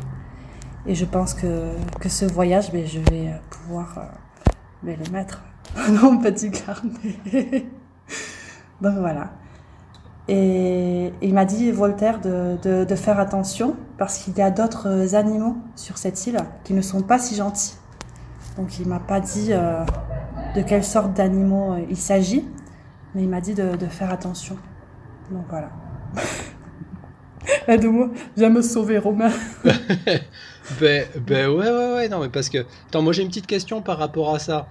Et 0.86 0.94
je 0.94 1.04
pense 1.04 1.34
que, 1.34 1.72
que 2.00 2.08
ce 2.08 2.24
voyage, 2.24 2.70
ben, 2.72 2.86
je 2.86 3.00
vais 3.00 3.28
euh, 3.28 3.36
pouvoir 3.50 3.98
euh, 3.98 4.02
ben, 4.82 4.98
le 5.04 5.10
mettre 5.10 5.42
dans 5.76 6.12
mon 6.12 6.18
petit 6.18 6.50
carnet. 6.50 7.66
Donc 8.80 8.94
voilà. 8.98 9.30
Et 10.28 11.12
il 11.22 11.34
m'a 11.34 11.44
dit, 11.44 11.70
Voltaire, 11.70 12.20
de, 12.20 12.58
de, 12.84 12.94
faire 12.96 13.20
attention 13.20 13.76
parce 13.96 14.18
qu'il 14.18 14.36
y 14.36 14.42
a 14.42 14.50
d'autres 14.50 15.14
animaux 15.14 15.56
sur 15.76 15.98
cette 15.98 16.26
île 16.26 16.38
qui 16.64 16.74
ne 16.74 16.80
sont 16.80 17.02
pas 17.02 17.18
si 17.18 17.36
gentils. 17.36 17.76
Donc 18.56 18.78
il 18.78 18.88
m'a 18.88 18.98
pas 18.98 19.20
dit 19.20 19.48
euh, 19.50 19.84
de 20.56 20.62
quelle 20.62 20.82
sorte 20.82 21.12
d'animaux 21.12 21.74
euh, 21.74 21.86
il 21.88 21.96
s'agit, 21.96 22.44
mais 23.14 23.22
il 23.22 23.28
m'a 23.28 23.40
dit 23.40 23.54
de, 23.54 23.76
de 23.76 23.86
faire 23.86 24.10
attention. 24.10 24.56
Donc 25.30 25.44
voilà. 25.48 25.70
Aide-moi, 27.68 28.08
viens 28.36 28.48
me 28.50 28.62
sauver, 28.62 28.98
Romain. 28.98 29.30
Ben, 30.80 31.06
ben 31.26 31.48
ouais, 31.48 31.70
ouais, 31.70 31.94
ouais, 31.94 32.08
non, 32.08 32.20
mais 32.20 32.28
parce 32.28 32.48
que. 32.48 32.58
Attends, 32.88 33.02
moi 33.02 33.12
j'ai 33.12 33.22
une 33.22 33.28
petite 33.28 33.46
question 33.46 33.82
par 33.82 33.98
rapport 33.98 34.34
à 34.34 34.38
ça. 34.38 34.68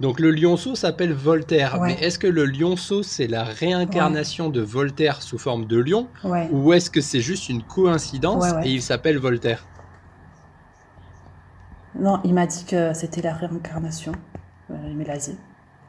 Donc 0.00 0.20
le 0.20 0.30
lionceau 0.30 0.76
s'appelle 0.76 1.12
Voltaire, 1.12 1.80
Ouais. 1.80 1.88
mais 1.98 2.06
est-ce 2.06 2.20
que 2.20 2.28
le 2.28 2.44
lionceau 2.44 3.02
c'est 3.02 3.26
la 3.26 3.42
réincarnation 3.42 4.48
de 4.48 4.60
Voltaire 4.60 5.22
sous 5.22 5.38
forme 5.38 5.64
de 5.66 5.76
lion, 5.76 6.06
Ouais. 6.22 6.48
ou 6.52 6.72
est-ce 6.72 6.88
que 6.90 7.00
c'est 7.00 7.20
juste 7.20 7.48
une 7.48 7.62
coïncidence 7.64 8.44
et 8.64 8.70
il 8.70 8.82
s'appelle 8.82 9.18
Voltaire? 9.18 9.66
Non, 11.98 12.20
il 12.24 12.32
m'a 12.32 12.46
dit 12.46 12.64
que 12.64 12.92
c'était 12.94 13.22
la 13.22 13.34
réincarnation. 13.34 14.12
Euh, 14.70 15.16
dit. 15.18 15.36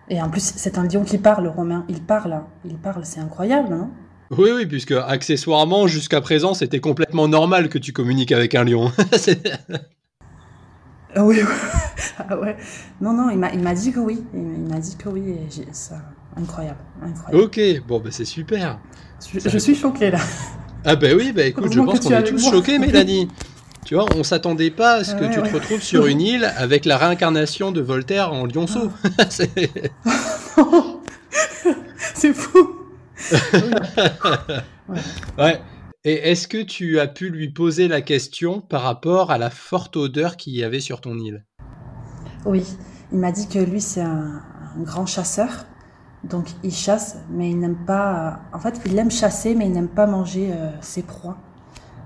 Et 0.09 0.19
en 0.21 0.29
plus, 0.29 0.41
c'est 0.55 0.77
un 0.79 0.87
lion 0.87 1.03
qui 1.03 1.19
parle, 1.19 1.47
Romain. 1.47 1.85
Il 1.87 2.01
parle, 2.01 2.33
hein. 2.33 2.47
il 2.65 2.77
parle, 2.77 3.05
c'est 3.05 3.19
incroyable, 3.19 3.69
non 3.69 3.91
Oui, 4.31 4.49
oui, 4.55 4.65
puisque 4.65 4.91
accessoirement, 4.91 5.87
jusqu'à 5.87 6.21
présent, 6.21 6.53
c'était 6.53 6.79
complètement 6.79 7.27
normal 7.27 7.69
que 7.69 7.77
tu 7.79 7.93
communiques 7.93 8.31
avec 8.31 8.55
un 8.55 8.63
lion. 8.63 8.91
Ah 11.15 11.25
Oui, 11.25 11.39
ah 12.29 12.37
ouais. 12.37 12.55
Non, 13.01 13.13
non, 13.13 13.31
il 13.31 13.39
m'a, 13.39 13.51
il 13.51 13.61
m'a 13.61 13.73
dit 13.73 13.91
que 13.91 13.99
oui. 13.99 14.23
Il, 14.31 14.41
m'a 14.71 14.77
dit 14.77 14.95
que 14.95 15.09
oui. 15.09 15.21
Et 15.29 15.47
j'ai, 15.49 15.65
ça, 15.71 15.95
incroyable, 16.37 16.77
incroyable. 17.01 17.45
ok, 17.45 17.59
bon, 17.87 17.99
ben 17.99 18.11
c'est 18.11 18.25
super. 18.25 18.77
Je, 19.33 19.39
je 19.49 19.57
suis 19.57 19.73
choquée 19.73 20.11
là. 20.11 20.19
Ah 20.85 20.95
ben 20.95 21.17
oui, 21.17 21.31
bah 21.33 21.45
écoute, 21.45 21.73
je 21.73 21.79
pense 21.79 22.01
qu'on 22.01 22.11
es 22.11 22.19
est 22.19 22.23
tous 22.25 22.51
choqués, 22.51 22.77
Mélanie. 22.79 23.27
Tu 23.85 23.95
vois, 23.95 24.05
on 24.15 24.23
s'attendait 24.23 24.69
pas 24.69 24.97
à 24.97 25.03
ce 25.03 25.15
que 25.15 25.21
Ouais, 25.23 25.31
tu 25.31 25.39
ouais. 25.39 25.49
te 25.49 25.53
retrouves 25.55 25.81
sur 25.81 26.05
une 26.05 26.21
île 26.21 26.53
avec 26.57 26.85
la 26.85 26.97
réincarnation 26.97 27.71
de 27.71 27.81
Voltaire 27.81 28.31
en 28.31 28.45
lionceau. 28.45 28.91
Ah. 29.17 29.25
C'est 32.13 32.33
fou. 32.33 32.78
Ouais. 35.37 35.61
Et 36.05 36.31
est-ce 36.31 36.47
que 36.47 36.61
tu 36.63 36.97
as 36.99 37.07
pu 37.07 37.29
lui 37.29 37.49
poser 37.49 37.89
la 37.89 38.01
question 38.01 38.61
par 38.61 38.83
rapport 38.83 39.31
à 39.31 39.37
la 39.37 39.49
forte 39.49 39.97
odeur 39.97 40.37
qu'il 40.37 40.53
y 40.53 40.63
avait 40.63 40.79
sur 40.79 41.01
ton 41.01 41.19
île? 41.19 41.45
Oui, 42.45 42.65
il 43.11 43.19
m'a 43.19 43.33
dit 43.33 43.49
que 43.49 43.59
lui, 43.59 43.81
c'est 43.81 44.01
un, 44.01 44.41
grand 44.77 45.05
chasseur. 45.05 45.65
Donc, 46.23 46.47
il 46.63 46.71
chasse, 46.71 47.17
mais 47.29 47.49
il 47.49 47.59
n'aime 47.59 47.85
pas. 47.85 48.39
En 48.53 48.59
fait, 48.59 48.79
il 48.85 48.97
aime 48.97 49.11
chasser, 49.11 49.55
mais 49.55 49.65
il 49.65 49.73
n'aime 49.73 49.89
pas 49.89 50.05
manger 50.05 50.53
euh, 50.53 50.69
ses 50.79 51.03
proies. 51.03 51.37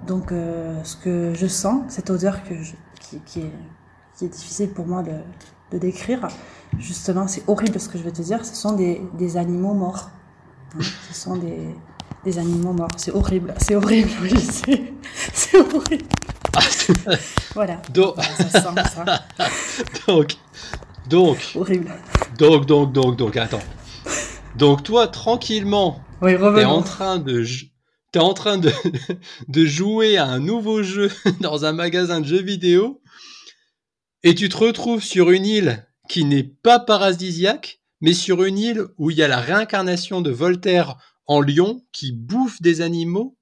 Donc, 0.08 0.32
euh, 0.32 0.84
ce 0.84 0.96
que 0.98 1.34
je 1.36 1.46
sens, 1.46 1.84
cette 1.88 2.10
odeur 2.10 2.42
qui, 2.44 3.42
est, 3.42 4.28
difficile 4.28 4.72
pour 4.72 4.88
moi 4.88 5.04
de, 5.04 5.78
décrire, 5.78 6.28
justement, 6.80 7.28
c'est 7.28 7.44
horrible 7.48 7.80
ce 7.80 7.90
que 7.90 8.00
je 8.00 8.04
vais 8.04 8.12
te 8.12 8.22
dire. 8.24 8.44
Ce 8.44 8.56
sont 8.56 8.74
des 8.74 9.38
animaux 9.38 9.74
morts. 9.76 10.10
Ce 10.80 11.14
sont 11.14 11.38
des, 11.38 11.76
des 12.26 12.38
animaux 12.40 12.74
morts. 12.74 12.90
C'est 12.98 13.12
horrible. 13.12 13.54
C'est 13.58 13.76
horrible, 13.76 14.10
oui, 14.22 14.32
c'est 15.34 15.58
horrible. 15.58 16.06
Voilà. 17.56 17.82
donc, 17.94 18.16
Ça 18.22 18.50
sent 18.50 18.82
ça. 18.94 19.26
donc, 20.08 20.36
donc, 21.08 21.38
Horrible. 21.56 21.92
donc, 22.38 22.66
donc, 22.66 22.92
donc, 22.94 23.16
donc, 23.18 23.38
attends. 23.38 23.62
Donc 24.56 24.84
toi, 24.84 25.08
tranquillement, 25.08 26.02
Oui, 26.22 26.34
t'es 26.38 26.66
en 26.66 26.82
train 26.84 27.18
de, 27.18 27.44
t'es 28.12 28.20
en 28.20 28.34
train 28.34 28.58
de, 28.58 28.72
de 29.48 29.66
jouer 29.66 30.18
à 30.18 30.26
un 30.26 30.40
nouveau 30.40 30.84
jeu 30.84 31.12
dans 31.42 31.66
un 31.66 31.74
magasin 31.74 32.22
de 32.22 32.28
jeux 32.28 32.42
vidéo 32.42 33.02
et 34.24 34.36
tu 34.36 34.48
te 34.50 34.58
retrouves 34.58 35.04
sur 35.04 35.32
une 35.32 35.46
île 35.46 35.88
qui 36.08 36.24
n'est 36.24 36.44
pas 36.44 36.80
paradisiaque, 36.80 37.82
mais 38.04 38.14
sur 38.14 38.44
une 38.44 38.58
île 38.58 38.84
où 38.98 39.12
il 39.12 39.18
y 39.18 39.24
a 39.24 39.30
la 39.30 39.40
réincarnation 39.40 40.20
de 40.20 40.30
Voltaire 40.30 40.98
en 41.26 41.40
lion 41.40 41.86
qui 41.94 42.12
bouffe 42.12 42.62
des 42.62 42.82
animaux, 42.82 43.38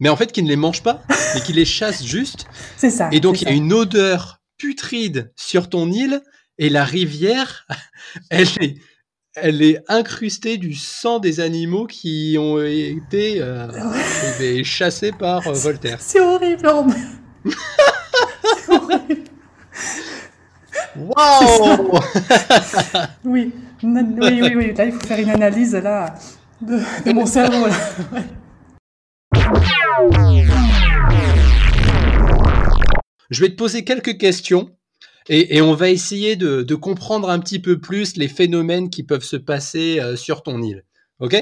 mais 0.00 0.08
en 0.08 0.16
fait 0.16 0.32
qui 0.32 0.42
ne 0.42 0.48
les 0.48 0.56
mange 0.56 0.82
pas, 0.82 1.00
mais 1.34 1.40
qui 1.40 1.52
les 1.52 1.64
chasse 1.64 2.04
juste. 2.04 2.46
C'est 2.76 2.90
ça. 2.90 3.08
Et 3.12 3.20
donc 3.20 3.40
il 3.40 3.44
y 3.44 3.46
a 3.46 3.50
ça. 3.50 3.56
une 3.56 3.72
odeur 3.72 4.40
putride 4.58 5.32
sur 5.36 5.68
ton 5.68 5.92
île 5.92 6.22
et 6.58 6.70
la 6.70 6.84
rivière, 6.84 7.68
elle 8.30 8.48
est, 8.60 8.78
elle 9.36 9.62
est 9.62 9.80
incrustée 9.86 10.58
du 10.58 10.74
sang 10.74 11.20
des 11.20 11.38
animaux 11.38 11.86
qui 11.86 12.34
ont 12.36 12.60
été 12.60 13.40
euh, 13.40 13.68
chassés 14.64 15.12
par 15.12 15.46
euh, 15.46 15.52
Voltaire. 15.54 15.98
C'est 16.00 16.20
horrible, 16.20 16.66
Romain. 16.66 16.96
C'est 17.46 18.72
horrible. 18.72 19.24
Waouh 21.16 21.98
Oui. 23.24 23.52
Oui, 23.82 24.42
oui, 24.42 24.52
oui. 24.54 24.74
Là, 24.74 24.84
il 24.84 24.92
faut 24.92 25.06
faire 25.06 25.18
une 25.18 25.30
analyse 25.30 25.74
là 25.74 26.14
de, 26.60 26.78
de 27.04 27.12
mon 27.12 27.26
cerveau. 27.26 27.66
Là. 27.66 27.74
Ouais. 28.12 28.22
Je 33.30 33.40
vais 33.40 33.48
te 33.48 33.56
poser 33.56 33.84
quelques 33.84 34.18
questions 34.18 34.76
et, 35.28 35.56
et 35.56 35.62
on 35.62 35.74
va 35.74 35.88
essayer 35.88 36.36
de, 36.36 36.62
de 36.62 36.74
comprendre 36.74 37.30
un 37.30 37.38
petit 37.38 37.60
peu 37.60 37.80
plus 37.80 38.16
les 38.16 38.28
phénomènes 38.28 38.90
qui 38.90 39.02
peuvent 39.02 39.24
se 39.24 39.36
passer 39.36 40.00
euh, 40.00 40.16
sur 40.16 40.42
ton 40.42 40.62
île. 40.62 40.84
Ok? 41.20 41.36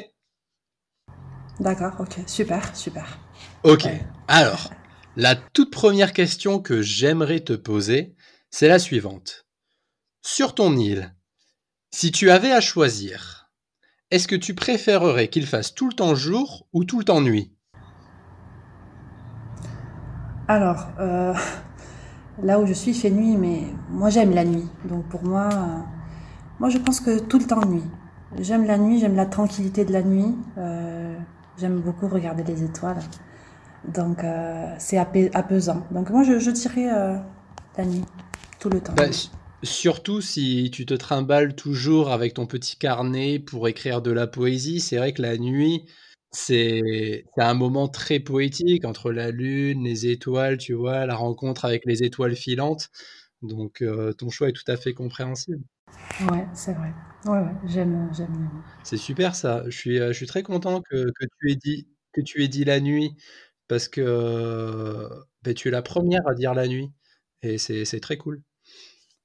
D'accord, 1.61 1.95
ok. 1.99 2.19
Super, 2.27 2.75
super. 2.77 3.19
Ok. 3.65 3.85
Ouais. 3.85 4.05
Alors, 4.29 4.71
la 5.17 5.35
toute 5.35 5.73
première 5.73 6.13
question 6.13 6.61
que 6.61 6.83
j'aimerais 6.83 7.41
te 7.41 7.55
poser, 7.55 8.15
c'est 8.51 8.69
la 8.69 8.79
suivante. 8.79 9.47
Sur 10.31 10.55
ton 10.55 10.77
île, 10.77 11.15
si 11.91 12.13
tu 12.13 12.31
avais 12.31 12.53
à 12.53 12.61
choisir, 12.61 13.51
est-ce 14.11 14.29
que 14.29 14.37
tu 14.37 14.55
préférerais 14.55 15.29
qu'il 15.29 15.47
fasse 15.47 15.75
tout 15.75 15.89
le 15.89 15.95
temps 15.95 16.15
jour 16.15 16.69
ou 16.75 16.85
tout 16.85 16.99
le 16.99 17.05
temps 17.07 17.23
nuit? 17.23 17.51
Alors, 20.47 20.89
euh, 21.01 21.33
là 22.43 22.61
où 22.61 22.67
je 22.67 22.75
suis, 22.75 22.91
il 22.91 22.95
fait 22.95 23.11
nuit, 23.11 23.39
mais 23.39 23.63
moi, 23.89 24.11
j'aime 24.11 24.35
la 24.35 24.45
nuit. 24.45 24.69
Donc, 24.85 25.09
pour 25.09 25.25
moi, 25.25 25.49
euh, 25.51 25.79
moi, 26.61 26.69
je 26.69 26.77
pense 26.77 27.01
que 27.01 27.21
tout 27.21 27.39
le 27.39 27.47
temps 27.47 27.65
nuit. 27.65 27.89
J'aime 28.39 28.67
la 28.67 28.77
nuit, 28.77 29.01
j'aime 29.01 29.17
la 29.17 29.27
tranquillité 29.27 29.87
de 29.87 29.95
la 29.95 30.03
nuit. 30.03 30.37
euh, 30.59 31.17
j'aime 31.57 31.81
beaucoup 31.81 32.07
regarder 32.07 32.45
les 32.45 32.63
étoiles. 32.65 33.01
Donc, 33.95 34.19
c'est 34.77 34.99
apais- 34.99 35.31
apaisant. 35.35 35.87
Donc, 35.91 36.11
moi, 36.11 36.23
je, 36.23 36.39
je 36.39 36.51
dirais 36.51 36.89
la 37.79 37.85
nuit, 37.87 38.05
tout 38.61 38.69
le 38.69 38.83
temps. 38.83 38.93
Bah, 38.95 39.07
Surtout 39.65 40.21
si 40.21 40.71
tu 40.73 40.87
te 40.87 40.95
trimbales 40.95 41.57
toujours 41.57 42.13
avec 42.13 42.35
ton 42.35 42.47
petit 42.47 42.77
carnet 42.77 43.41
pour 43.41 43.67
écrire 43.67 44.03
de 44.03 44.13
la 44.13 44.29
poésie, 44.29 44.81
c'est 44.81 44.99
vrai 44.99 45.13
que 45.13 45.21
la 45.23 45.37
nuit, 45.37 45.85
c'est 46.31 47.25
un 47.37 47.55
moment 47.55 47.89
très 47.89 48.21
poétique 48.21 48.85
entre 48.85 49.11
la 49.11 49.31
lune, 49.33 49.83
les 49.83 50.07
étoiles, 50.07 50.59
tu 50.59 50.75
vois, 50.75 51.07
la 51.07 51.17
rencontre 51.17 51.65
avec 51.65 51.85
les 51.87 52.05
étoiles 52.05 52.37
filantes. 52.37 52.89
Donc 53.43 53.83
euh, 53.83 54.13
ton 54.13 54.31
choix 54.31 54.49
est 54.49 54.53
tout 54.53 54.71
à 54.71 54.77
fait 54.77 54.95
compréhensible. 54.95 55.63
Ouais, 56.31 56.47
c'est 56.55 56.75
vrai. 56.75 56.93
Ouais, 57.27 57.39
ouais, 57.39 57.55
j'aime, 57.67 58.09
j'aime. 58.17 58.49
C'est 58.85 58.97
super 58.97 59.35
ça. 59.35 59.65
Je 59.67 59.77
suis, 59.77 59.99
euh, 59.99 60.09
je 60.09 60.17
suis 60.17 60.27
très 60.27 60.43
content 60.43 60.83
que, 60.83 61.11
que 61.19 61.27
tu 61.41 61.51
aies 61.51 61.57
dit, 61.57 61.89
que 62.13 62.21
tu 62.21 62.45
aies 62.45 62.49
dit 62.49 62.65
la 62.65 62.81
nuit 62.81 63.17
parce 63.67 63.89
que 63.89 65.09
ben, 65.43 65.55
tu 65.55 65.69
es 65.69 65.71
la 65.71 65.83
première 65.83 66.27
à 66.27 66.35
dire 66.35 66.55
la 66.55 66.69
nuit 66.69 66.91
et 67.43 67.59
c'est 67.59 68.01
très 68.01 68.17
cool. 68.17 68.43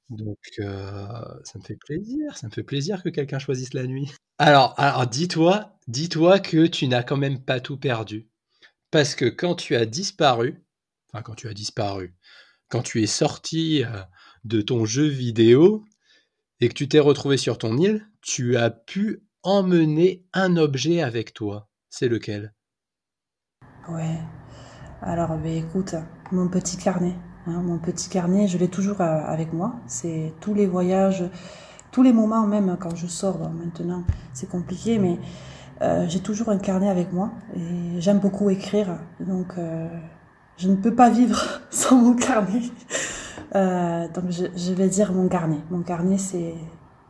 Donc 0.10 0.38
ça 0.58 1.60
me 1.60 1.64
fait 1.64 1.78
plaisir, 1.78 2.38
ça 2.38 2.48
me 2.48 2.52
fait 2.52 2.64
plaisir 2.64 3.04
que 3.04 3.10
quelqu'un 3.10 3.40
choisisse 3.40 3.74
la 3.74 3.86
nuit. 3.86 4.12
Alors, 4.40 4.74
alors 4.78 5.06
dis-toi, 5.06 5.78
dis-toi 5.88 6.40
que 6.40 6.66
tu 6.66 6.88
n'as 6.88 7.04
quand 7.04 7.18
même 7.18 7.40
pas 7.40 7.60
tout 7.60 7.78
perdu. 7.78 8.28
Parce 8.90 9.14
que 9.14 9.26
quand 9.26 9.54
tu 9.54 9.76
as 9.76 9.86
disparu, 9.86 10.66
enfin 11.08 11.22
quand 11.22 11.36
tu 11.36 11.48
as 11.48 11.54
disparu, 11.54 12.16
quand 12.68 12.82
tu 12.82 13.04
es 13.04 13.08
sorti 13.08 13.84
de 14.44 14.62
ton 14.62 14.86
jeu 14.86 15.06
vidéo 15.06 15.86
et 16.60 16.68
que 16.68 16.74
tu 16.74 16.90
t'es 16.90 17.00
retrouvé 17.00 17.38
sur 17.38 17.60
ton 17.60 17.78
île, 17.78 18.08
tu 18.22 18.58
as 18.58 18.72
pu 18.72 19.24
emmener 19.44 20.26
un 20.34 20.58
objet 20.58 21.02
avec 21.02 21.34
toi. 21.34 21.70
C'est 21.90 22.08
lequel? 22.08 22.54
Ouais. 23.90 24.18
Alors, 25.02 25.38
ben, 25.38 25.66
écoute, 25.66 25.96
mon 26.32 26.50
petit 26.50 26.78
carnet. 26.78 27.16
Hein, 27.46 27.62
mon 27.62 27.78
petit 27.78 28.08
carnet, 28.08 28.48
je 28.48 28.58
l'ai 28.58 28.70
toujours 28.70 29.02
euh, 29.02 29.22
avec 29.26 29.52
moi. 29.52 29.74
C'est 29.86 30.34
tous 30.40 30.54
les 30.54 30.66
voyages, 30.66 31.26
tous 31.92 32.02
les 32.02 32.14
moments, 32.14 32.48
même 32.48 32.78
quand 32.80 32.96
je 32.96 33.08
sors. 33.08 33.38
maintenant, 33.50 34.04
c'est 34.34 34.50
compliqué, 34.50 34.98
mais 34.98 35.20
euh, 35.82 36.06
j'ai 36.08 36.22
toujours 36.22 36.50
un 36.50 36.58
carnet 36.58 36.90
avec 36.90 37.12
moi 37.12 37.32
et 37.56 38.00
j'aime 38.00 38.20
beaucoup 38.20 38.50
écrire. 38.50 38.98
Donc, 39.20 39.56
euh, 39.58 39.90
je 40.58 40.70
ne 40.70 40.76
peux 40.76 40.96
pas 40.96 41.10
vivre 41.10 41.62
sans 41.70 41.98
mon 41.98 42.16
carnet. 42.16 42.62
donc, 43.54 44.26
je, 44.30 44.74
vais 44.74 44.88
dire 44.88 45.12
mon 45.12 45.28
carnet. 45.28 45.60
Mon 45.70 45.82
carnet, 45.82 46.18
c'est 46.18 46.56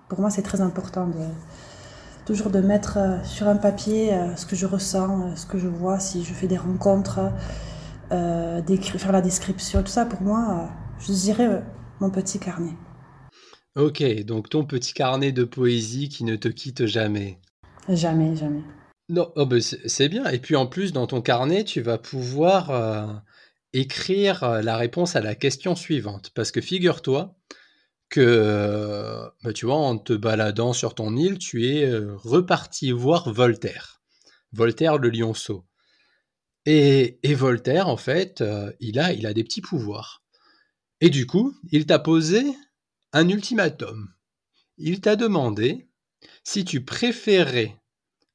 pour 0.07 0.19
moi, 0.19 0.31
c'est 0.31 0.41
très 0.41 0.61
important 0.61 1.07
de 1.07 1.25
toujours 2.25 2.49
de 2.49 2.59
mettre 2.59 2.97
sur 3.23 3.47
un 3.49 3.55
papier 3.57 4.17
ce 4.35 4.45
que 4.45 4.55
je 4.55 4.65
ressens, 4.65 5.35
ce 5.35 5.45
que 5.45 5.57
je 5.57 5.67
vois, 5.67 5.99
si 5.99 6.23
je 6.23 6.33
fais 6.33 6.47
des 6.47 6.57
rencontres. 6.57 7.19
Euh, 8.11 8.61
faire 8.97 9.11
la 9.11 9.21
description, 9.21 9.81
tout 9.81 9.91
ça, 9.91 10.05
pour 10.05 10.21
moi, 10.21 10.69
je 10.99 11.11
dirais 11.11 11.47
euh, 11.47 11.59
mon 11.99 12.09
petit 12.09 12.39
carnet. 12.39 12.73
Ok, 13.75 14.03
donc 14.23 14.49
ton 14.49 14.65
petit 14.65 14.93
carnet 14.93 15.31
de 15.31 15.43
poésie 15.43 16.09
qui 16.09 16.23
ne 16.23 16.35
te 16.35 16.47
quitte 16.47 16.85
jamais. 16.85 17.39
Jamais, 17.89 18.35
jamais. 18.35 18.61
Non, 19.09 19.31
oh 19.35 19.45
ben, 19.45 19.59
c'est 19.61 20.09
bien. 20.09 20.25
Et 20.27 20.39
puis 20.39 20.55
en 20.55 20.67
plus, 20.67 20.93
dans 20.93 21.07
ton 21.07 21.21
carnet, 21.21 21.63
tu 21.63 21.81
vas 21.81 21.97
pouvoir 21.97 22.69
euh, 22.69 23.07
écrire 23.73 24.61
la 24.61 24.77
réponse 24.77 25.15
à 25.15 25.21
la 25.21 25.35
question 25.35 25.75
suivante. 25.75 26.31
Parce 26.35 26.51
que 26.51 26.61
figure-toi 26.61 27.35
que, 28.09 29.27
bah, 29.43 29.53
tu 29.53 29.65
vois, 29.65 29.75
en 29.75 29.97
te 29.97 30.13
baladant 30.13 30.71
sur 30.73 30.93
ton 30.93 31.15
île, 31.15 31.39
tu 31.39 31.67
es 31.67 31.91
reparti 32.23 32.91
voir 32.91 33.33
Voltaire. 33.33 34.01
Voltaire 34.53 34.99
le 34.99 35.09
lionceau. 35.09 35.65
Et, 36.65 37.19
Voltaire, 37.33 37.89
en 37.89 37.97
fait, 37.97 38.41
euh, 38.41 38.71
il, 38.79 38.99
a, 38.99 39.11
il 39.13 39.25
a 39.25 39.33
des 39.33 39.43
petits 39.43 39.61
pouvoirs. 39.61 40.23
Et 41.01 41.09
du 41.09 41.27
coup, 41.27 41.53
il 41.71 41.85
t'a 41.85 41.99
posé 41.99 42.43
un 43.11 43.27
ultimatum. 43.27 44.13
Il 44.77 45.01
t'a 45.01 45.15
demandé 45.15 45.89
si 46.43 46.63
tu 46.63 46.83
préférais 46.83 47.75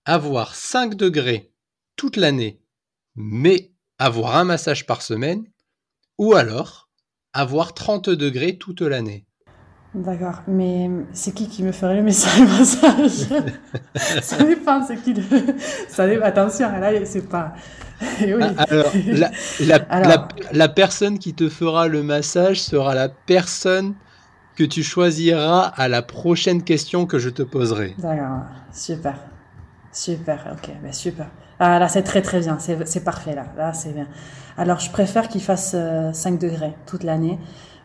avoir 0.05 0.55
5 0.55 0.95
degrés 0.95 1.53
toute 1.97 2.17
l'année, 2.17 2.63
mais 3.15 3.73
avoir 3.99 4.37
un 4.37 4.45
massage 4.45 4.87
par 4.87 5.03
semaine, 5.03 5.51
ou 6.19 6.35
alors 6.35 6.91
avoir 7.33 7.75
30 7.75 8.11
degrés 8.11 8.59
toute 8.59 8.83
l'année. 8.83 9.28
D'accord, 10.05 10.43
mais 10.47 10.89
c'est 11.13 11.33
qui 11.33 11.49
qui 11.49 11.65
me 11.65 11.73
ferait 11.73 11.97
le 11.97 12.03
massage 12.03 13.27
Ça 14.23 14.43
dépend, 14.45 14.85
c'est 14.87 14.97
qui 14.97 15.13
le... 15.13 15.23
Ça 15.89 16.07
dépend, 16.07 16.25
attention, 16.25 16.69
là, 16.79 16.91
c'est 17.05 17.29
pas... 17.29 17.55
Ah, 18.01 18.65
alors, 18.71 18.93
la, 19.61 20.29
La, 20.53 20.69
personne 20.69 21.19
qui 21.19 21.35
te 21.35 21.49
fera 21.49 21.89
le 21.89 22.05
massage 22.05 22.61
sera 22.63 22.95
la 22.95 23.09
personne 23.09 23.95
que 24.55 24.63
tu 24.63 24.85
choisiras 24.85 25.63
à 25.63 25.89
la 25.89 26.03
prochaine 26.03 26.63
question 26.63 27.07
que 27.07 27.19
je 27.19 27.29
te 27.29 27.43
poserai. 27.43 27.97
D'accord, 27.99 28.45
super. 28.73 29.17
Super, 29.91 30.47
ok, 30.53 30.71
ben 30.81 30.93
super. 30.93 31.27
Ah, 31.59 31.81
là, 31.81 31.89
c'est 31.89 32.05
très 32.05 32.23
très 32.23 32.39
bien, 32.39 32.59
c'est 32.61 33.03
parfait 33.03 33.35
là, 33.35 33.47
là 33.57 33.73
c'est 33.73 33.93
bien. 33.93 34.07
Alors, 34.57 34.79
je 34.79 34.91
préfère 34.93 35.29
qu'il 35.29 35.43
fasse 35.43 35.71
5 35.71 35.75
euh, 35.77 36.37
degrés 36.37 36.75
toute 36.87 37.03
l'année. 37.03 37.39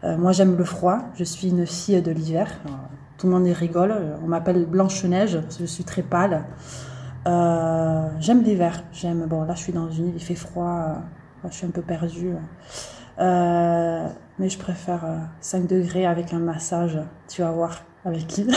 Euh, 0.04 0.18
moi, 0.18 0.32
j'aime 0.32 0.58
le 0.58 0.64
froid, 0.64 1.00
je 1.16 1.24
suis 1.24 1.50
une 1.50 1.66
fille 1.66 2.02
de 2.02 2.12
l'hiver. 2.12 2.50
Tout 3.18 3.28
le 3.28 3.34
monde 3.34 3.48
y 3.48 3.54
rigole, 3.54 3.94
on 4.24 4.28
m'appelle 4.28 4.66
Blanche-Neige, 4.66 5.40
je 5.60 5.66
suis 5.66 5.84
très 5.84 6.02
pâle. 6.02 6.44
Euh, 7.28 8.10
j'aime 8.20 8.44
l'hiver. 8.44 8.84
J'aime. 8.92 9.26
Bon, 9.28 9.44
là, 9.44 9.56
je 9.56 9.62
suis 9.62 9.74
dans 9.74 9.90
une 9.90 10.10
île, 10.10 10.16
il 10.16 10.24
fait 10.24 10.36
froid. 10.36 10.98
je 11.50 11.56
suis 11.56 11.66
un 11.66 11.72
peu 11.72 11.82
perdue. 11.82 12.36
Euh, 13.20 14.08
mais 14.40 14.50
je 14.50 14.58
préfère 14.58 15.06
5 15.40 15.64
euh, 15.64 15.68
degrés 15.68 16.06
avec 16.06 16.34
un 16.34 16.40
massage. 16.40 17.00
Tu 17.28 17.42
vas 17.42 17.52
voir 17.52 17.84
avec 18.06 18.28
qui. 18.28 18.44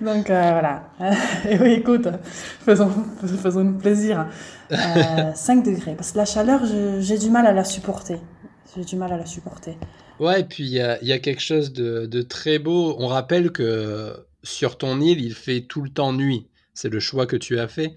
Donc 0.00 0.26
voilà. 0.26 0.82
Et 1.48 1.58
oui, 1.58 1.72
écoute, 1.72 2.08
faisons, 2.60 2.90
faisons 3.42 3.72
plaisir. 3.74 4.26
5 5.34 5.64
degrés. 5.64 5.94
Parce 5.94 6.12
que 6.12 6.18
la 6.18 6.26
chaleur, 6.26 6.60
j'ai 6.98 7.18
du 7.18 7.30
mal 7.30 7.46
à 7.46 7.52
la 7.52 7.64
supporter. 7.64 8.20
J'ai 8.76 8.84
du 8.84 8.96
mal 8.96 9.12
à 9.12 9.16
la 9.16 9.26
supporter. 9.26 9.76
Ouais, 10.20 10.40
et 10.40 10.44
puis 10.44 10.64
il 10.64 10.70
y 10.70 10.80
a, 10.80 11.02
y 11.02 11.12
a, 11.12 11.18
quelque 11.18 11.42
chose 11.42 11.72
de, 11.72 12.06
de, 12.06 12.22
très 12.22 12.58
beau. 12.58 12.96
On 12.98 13.06
rappelle 13.06 13.50
que 13.50 14.14
sur 14.42 14.78
ton 14.78 15.00
île, 15.00 15.20
il 15.20 15.34
fait 15.34 15.62
tout 15.62 15.82
le 15.82 15.90
temps 15.90 16.12
nuit. 16.12 16.46
C'est 16.74 16.88
le 16.88 17.00
choix 17.00 17.26
que 17.26 17.36
tu 17.36 17.58
as 17.58 17.68
fait. 17.68 17.96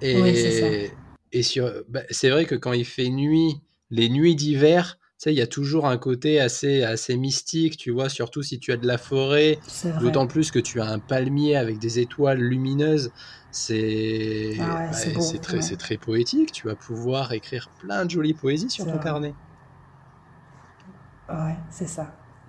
Et, 0.00 0.90
et 1.32 1.42
sur, 1.42 1.70
bah, 1.88 2.02
c'est 2.10 2.30
vrai 2.30 2.44
que 2.44 2.54
quand 2.54 2.72
il 2.72 2.84
fait 2.84 3.08
nuit, 3.08 3.54
les 3.90 4.08
nuits 4.08 4.34
d'hiver, 4.34 4.98
il 5.30 5.34
y 5.34 5.40
a 5.40 5.46
toujours 5.46 5.86
un 5.86 5.98
côté 5.98 6.40
assez, 6.40 6.82
assez 6.82 7.16
mystique, 7.16 7.76
tu 7.76 7.90
vois, 7.90 8.08
surtout 8.08 8.42
si 8.42 8.58
tu 8.58 8.72
as 8.72 8.76
de 8.76 8.86
la 8.86 8.98
forêt, 8.98 9.58
d'autant 10.00 10.26
plus 10.26 10.50
que 10.50 10.58
tu 10.58 10.80
as 10.80 10.86
un 10.86 10.98
palmier 10.98 11.56
avec 11.56 11.78
des 11.78 12.00
étoiles 12.00 12.40
lumineuses. 12.40 13.12
C'est 13.52 14.56
ah 14.60 14.90
bah, 14.90 15.38
très, 15.42 15.60
très 15.76 15.96
poétique. 15.98 16.52
Tu 16.52 16.66
vas 16.66 16.74
pouvoir 16.74 17.32
écrire 17.32 17.70
plein 17.78 18.04
de 18.04 18.10
jolies 18.10 18.34
poésies 18.34 18.70
sur 18.70 18.86
ton 18.86 18.98
carnet. 18.98 19.34
Ouais, 21.32 21.56
c'est 21.70 21.88
ça. 21.88 22.14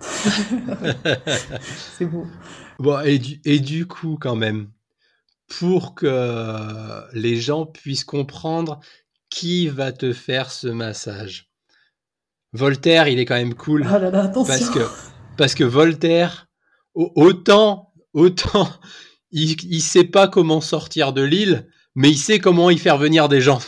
c'est 1.98 2.04
beau. 2.04 2.26
Bon, 2.78 3.00
et 3.00 3.18
du, 3.18 3.40
et 3.44 3.60
du 3.60 3.86
coup, 3.86 4.18
quand 4.20 4.36
même, 4.36 4.68
pour 5.58 5.94
que 5.94 7.02
les 7.12 7.36
gens 7.36 7.66
puissent 7.66 8.04
comprendre 8.04 8.80
qui 9.30 9.68
va 9.68 9.92
te 9.92 10.12
faire 10.12 10.50
ce 10.50 10.68
massage? 10.68 11.50
Voltaire, 12.52 13.08
il 13.08 13.18
est 13.18 13.24
quand 13.24 13.34
même 13.34 13.54
cool. 13.54 13.84
Oh 13.88 13.98
là 13.98 14.10
là, 14.10 14.28
parce 14.28 14.70
que, 14.70 14.86
parce 15.36 15.54
que 15.54 15.64
Voltaire, 15.64 16.48
autant, 16.94 17.92
autant, 18.12 18.68
il, 19.32 19.56
il 19.64 19.82
sait 19.82 20.04
pas 20.04 20.28
comment 20.28 20.60
sortir 20.60 21.12
de 21.12 21.22
l'île, 21.22 21.66
mais 21.94 22.10
il 22.10 22.18
sait 22.18 22.38
comment 22.38 22.70
y 22.70 22.78
faire 22.78 22.98
venir 22.98 23.28
des 23.28 23.40
gens. 23.40 23.58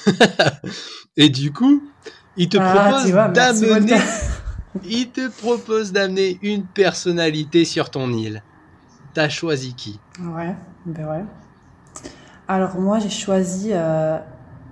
et 1.16 1.28
du 1.28 1.52
coup, 1.52 1.82
il 2.36 2.48
te 2.48 2.58
ah, 2.60 3.02
propose 3.02 3.12
d'amener 3.32 3.98
il 4.84 5.10
te 5.10 5.28
propose 5.28 5.92
d'amener 5.92 6.38
une 6.42 6.64
personnalité 6.64 7.64
sur 7.64 7.90
ton 7.90 8.12
île. 8.12 8.42
T'as 9.14 9.28
choisi 9.28 9.74
qui? 9.74 10.00
Ouais, 10.20 10.54
ben 10.84 11.08
ouais. 11.08 11.24
Alors 12.48 12.78
moi 12.78 12.98
j'ai 12.98 13.10
choisi 13.10 13.70
euh, 13.72 14.18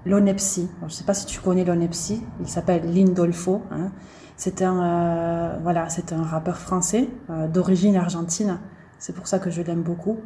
Lonepsi. 0.06 0.68
Je 0.86 0.92
sais 0.92 1.04
pas 1.04 1.14
si 1.14 1.26
tu 1.26 1.40
connais 1.40 1.64
Lonepsi. 1.64 2.22
Il 2.40 2.48
s'appelle 2.48 2.92
Lindolfo. 2.92 3.62
Hein. 3.70 3.90
C'est 4.36 4.62
un 4.62 4.82
euh, 4.82 5.58
voilà, 5.62 5.86
un 6.12 6.22
rappeur 6.22 6.58
français 6.58 7.08
euh, 7.30 7.46
d'origine 7.46 7.96
argentine. 7.96 8.58
C'est 8.98 9.14
pour 9.14 9.26
ça 9.26 9.38
que 9.38 9.50
je 9.50 9.62
l'aime 9.62 9.82
beaucoup. 9.82 10.18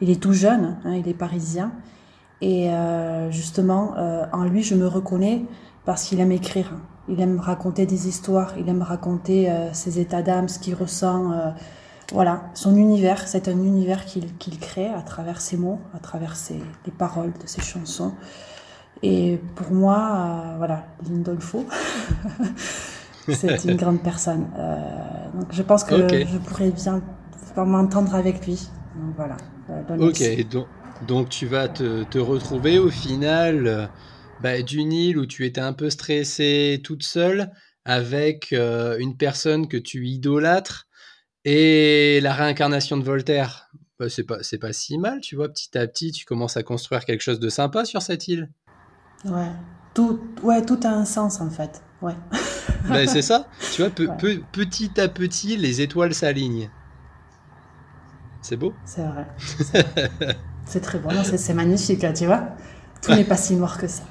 Il 0.00 0.10
est 0.10 0.20
tout 0.20 0.32
jeune, 0.32 0.76
hein, 0.84 0.94
il 0.94 1.08
est 1.08 1.14
parisien. 1.14 1.72
Et 2.40 2.70
euh, 2.70 3.30
justement, 3.30 3.94
en 4.32 4.44
lui, 4.44 4.62
je 4.62 4.74
me 4.74 4.86
reconnais 4.86 5.46
parce 5.84 6.04
qu'il 6.04 6.20
aime 6.20 6.32
écrire. 6.32 6.72
Il 7.08 7.20
aime 7.20 7.38
raconter 7.38 7.86
des 7.86 8.08
histoires, 8.08 8.54
il 8.58 8.68
aime 8.68 8.82
raconter 8.82 9.50
euh, 9.50 9.72
ses 9.72 10.00
états 10.00 10.22
d'âme, 10.22 10.48
ce 10.48 10.58
qu'il 10.58 10.74
ressent. 10.74 11.32
Euh, 11.32 11.50
voilà, 12.12 12.50
son 12.54 12.76
univers, 12.76 13.26
c'est 13.26 13.48
un 13.48 13.58
univers 13.58 14.04
qu'il 14.06 14.58
crée 14.58 14.88
à 14.88 15.02
travers 15.02 15.40
ses 15.40 15.56
mots, 15.56 15.80
à 15.94 15.98
travers 15.98 16.36
ses, 16.36 16.60
les 16.86 16.92
paroles 16.92 17.32
de 17.32 17.46
ses 17.46 17.62
chansons. 17.62 18.14
Et 19.02 19.38
pour 19.54 19.70
moi, 19.72 19.96
euh, 19.98 20.54
voilà, 20.58 20.86
Lindolfo, 21.08 21.66
c'est 23.28 23.64
une 23.64 23.76
grande 23.76 24.02
personne. 24.02 24.46
donc 25.34 25.46
je 25.50 25.62
pense 25.62 25.84
que 25.84 25.96
je 26.08 26.38
pourrais 26.38 26.70
bien 26.70 27.02
m'entendre 27.56 28.14
avec 28.14 28.46
lui. 28.46 28.68
Donc 28.96 29.14
voilà. 29.16 29.36
ok, 29.98 30.48
donc, 30.48 30.66
donc, 31.06 31.28
tu 31.28 31.46
vas 31.46 31.68
te, 31.68 32.04
te 32.04 32.18
retrouver 32.18 32.78
au 32.78 32.88
final 32.88 33.88
bah, 34.44 34.60
d'une 34.60 34.92
île 34.92 35.16
où 35.16 35.24
tu 35.24 35.46
étais 35.46 35.62
un 35.62 35.72
peu 35.72 35.88
stressée 35.88 36.82
toute 36.84 37.02
seule 37.02 37.50
avec 37.86 38.52
euh, 38.52 38.98
une 38.98 39.16
personne 39.16 39.68
que 39.68 39.78
tu 39.78 40.06
idolâtres 40.06 40.86
et 41.46 42.20
la 42.22 42.34
réincarnation 42.34 42.98
de 42.98 43.04
Voltaire. 43.04 43.70
Bah, 43.98 44.10
c'est 44.10 44.24
pas, 44.24 44.42
c'est 44.42 44.58
pas 44.58 44.74
si 44.74 44.98
mal, 44.98 45.20
tu 45.22 45.34
vois, 45.34 45.48
petit 45.48 45.78
à 45.78 45.86
petit, 45.86 46.12
tu 46.12 46.26
commences 46.26 46.58
à 46.58 46.62
construire 46.62 47.06
quelque 47.06 47.22
chose 47.22 47.40
de 47.40 47.48
sympa 47.48 47.86
sur 47.86 48.02
cette 48.02 48.28
île. 48.28 48.50
Ouais. 49.24 49.48
Tout, 49.94 50.20
ouais, 50.42 50.62
tout 50.62 50.78
a 50.84 50.88
un 50.90 51.06
sens 51.06 51.40
en 51.40 51.48
fait. 51.48 51.82
Ouais. 52.02 52.14
Ben, 52.90 53.08
c'est 53.08 53.22
ça. 53.22 53.48
Tu 53.72 53.80
vois, 53.80 53.90
pe- 53.90 54.06
Ouais. 54.06 54.16
pe- 54.18 54.42
petit 54.52 55.00
à 55.00 55.08
petit, 55.08 55.56
les 55.56 55.80
étoiles 55.80 56.12
s'alignent. 56.12 56.68
C'est 58.42 58.58
beau? 58.58 58.74
C'est 58.84 59.06
vrai. 59.06 59.26
C'est- 60.66 60.80
très 60.82 61.00
C'est 61.24 61.38
c'est 61.38 61.54
magnifique 61.54 62.02
là, 62.02 62.12
tu 62.12 62.26
vois. 62.26 62.48
Tout 63.00 63.14
n'est 63.14 63.24
pas 63.24 63.38
si 63.38 63.54
noir 63.56 63.78
que 63.78 63.86
ça. 63.86 64.02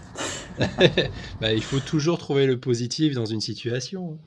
Bah, 1.42 1.54
il 1.54 1.63
faut 1.63 1.80
toujours 1.80 2.18
trouver 2.18 2.46
le 2.46 2.60
positif 2.60 3.13
dans 3.13 3.26
une 3.26 3.42
situation. 3.42 4.20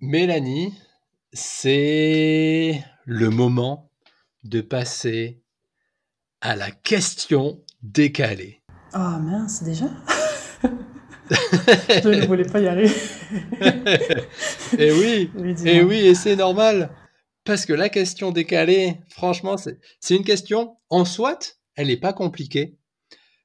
Mélanie, 0.00 0.74
c'est 1.32 2.84
le 3.04 3.30
moment 3.30 3.90
de 4.44 4.60
passer 4.60 5.40
à 6.40 6.56
la 6.56 6.70
question 6.70 7.60
décalée. 7.82 8.62
Oh 8.94 9.18
mince, 9.20 9.62
déjà? 9.62 9.86
Je 11.32 12.08
ne 12.08 12.26
voulais 12.26 12.44
pas 12.44 12.60
y 12.60 12.66
arriver. 12.68 12.94
et 14.78 14.92
oui, 14.92 15.30
Oui, 15.34 15.54
dis-moi. 15.54 15.72
Et 15.72 15.82
oui, 15.82 15.96
et 15.98 16.14
c'est 16.14 16.36
normal. 16.36 16.90
Parce 17.44 17.66
que 17.66 17.72
la 17.72 17.88
question 17.88 18.30
décalée, 18.30 18.98
franchement, 19.08 19.56
c'est 19.56 19.78
c'est 20.00 20.14
une 20.16 20.24
question, 20.24 20.76
en 20.90 21.04
soit, 21.04 21.58
elle 21.74 21.88
n'est 21.88 21.96
pas 21.96 22.12
compliquée. 22.12 22.76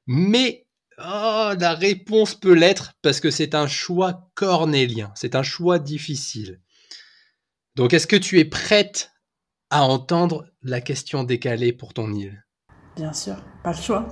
Mais 0.06 0.68
oh, 1.00 1.52
la 1.60 1.74
réponse 1.74 2.36
peut 2.36 2.54
l'être 2.54 2.94
parce 3.02 3.20
que 3.20 3.32
c'est 3.32 3.56
un 3.56 3.68
choix 3.68 4.30
cornélien. 4.36 5.12
C'est 5.16 5.36
un 5.36 5.44
choix 5.44 5.80
difficile. 5.80 6.62
Donc, 7.76 7.94
est-ce 7.94 8.08
que 8.08 8.16
tu 8.16 8.40
es 8.40 8.46
prête 8.46 9.12
à 9.70 9.84
entendre 9.84 10.46
la 10.62 10.82
question 10.82 11.24
décalée 11.24 11.74
pour 11.74 11.94
ton 11.94 12.14
île? 12.14 12.47
Bien 12.98 13.14
sûr, 13.14 13.36
pas 13.64 13.74
le 13.74 13.78
choix. 13.78 14.10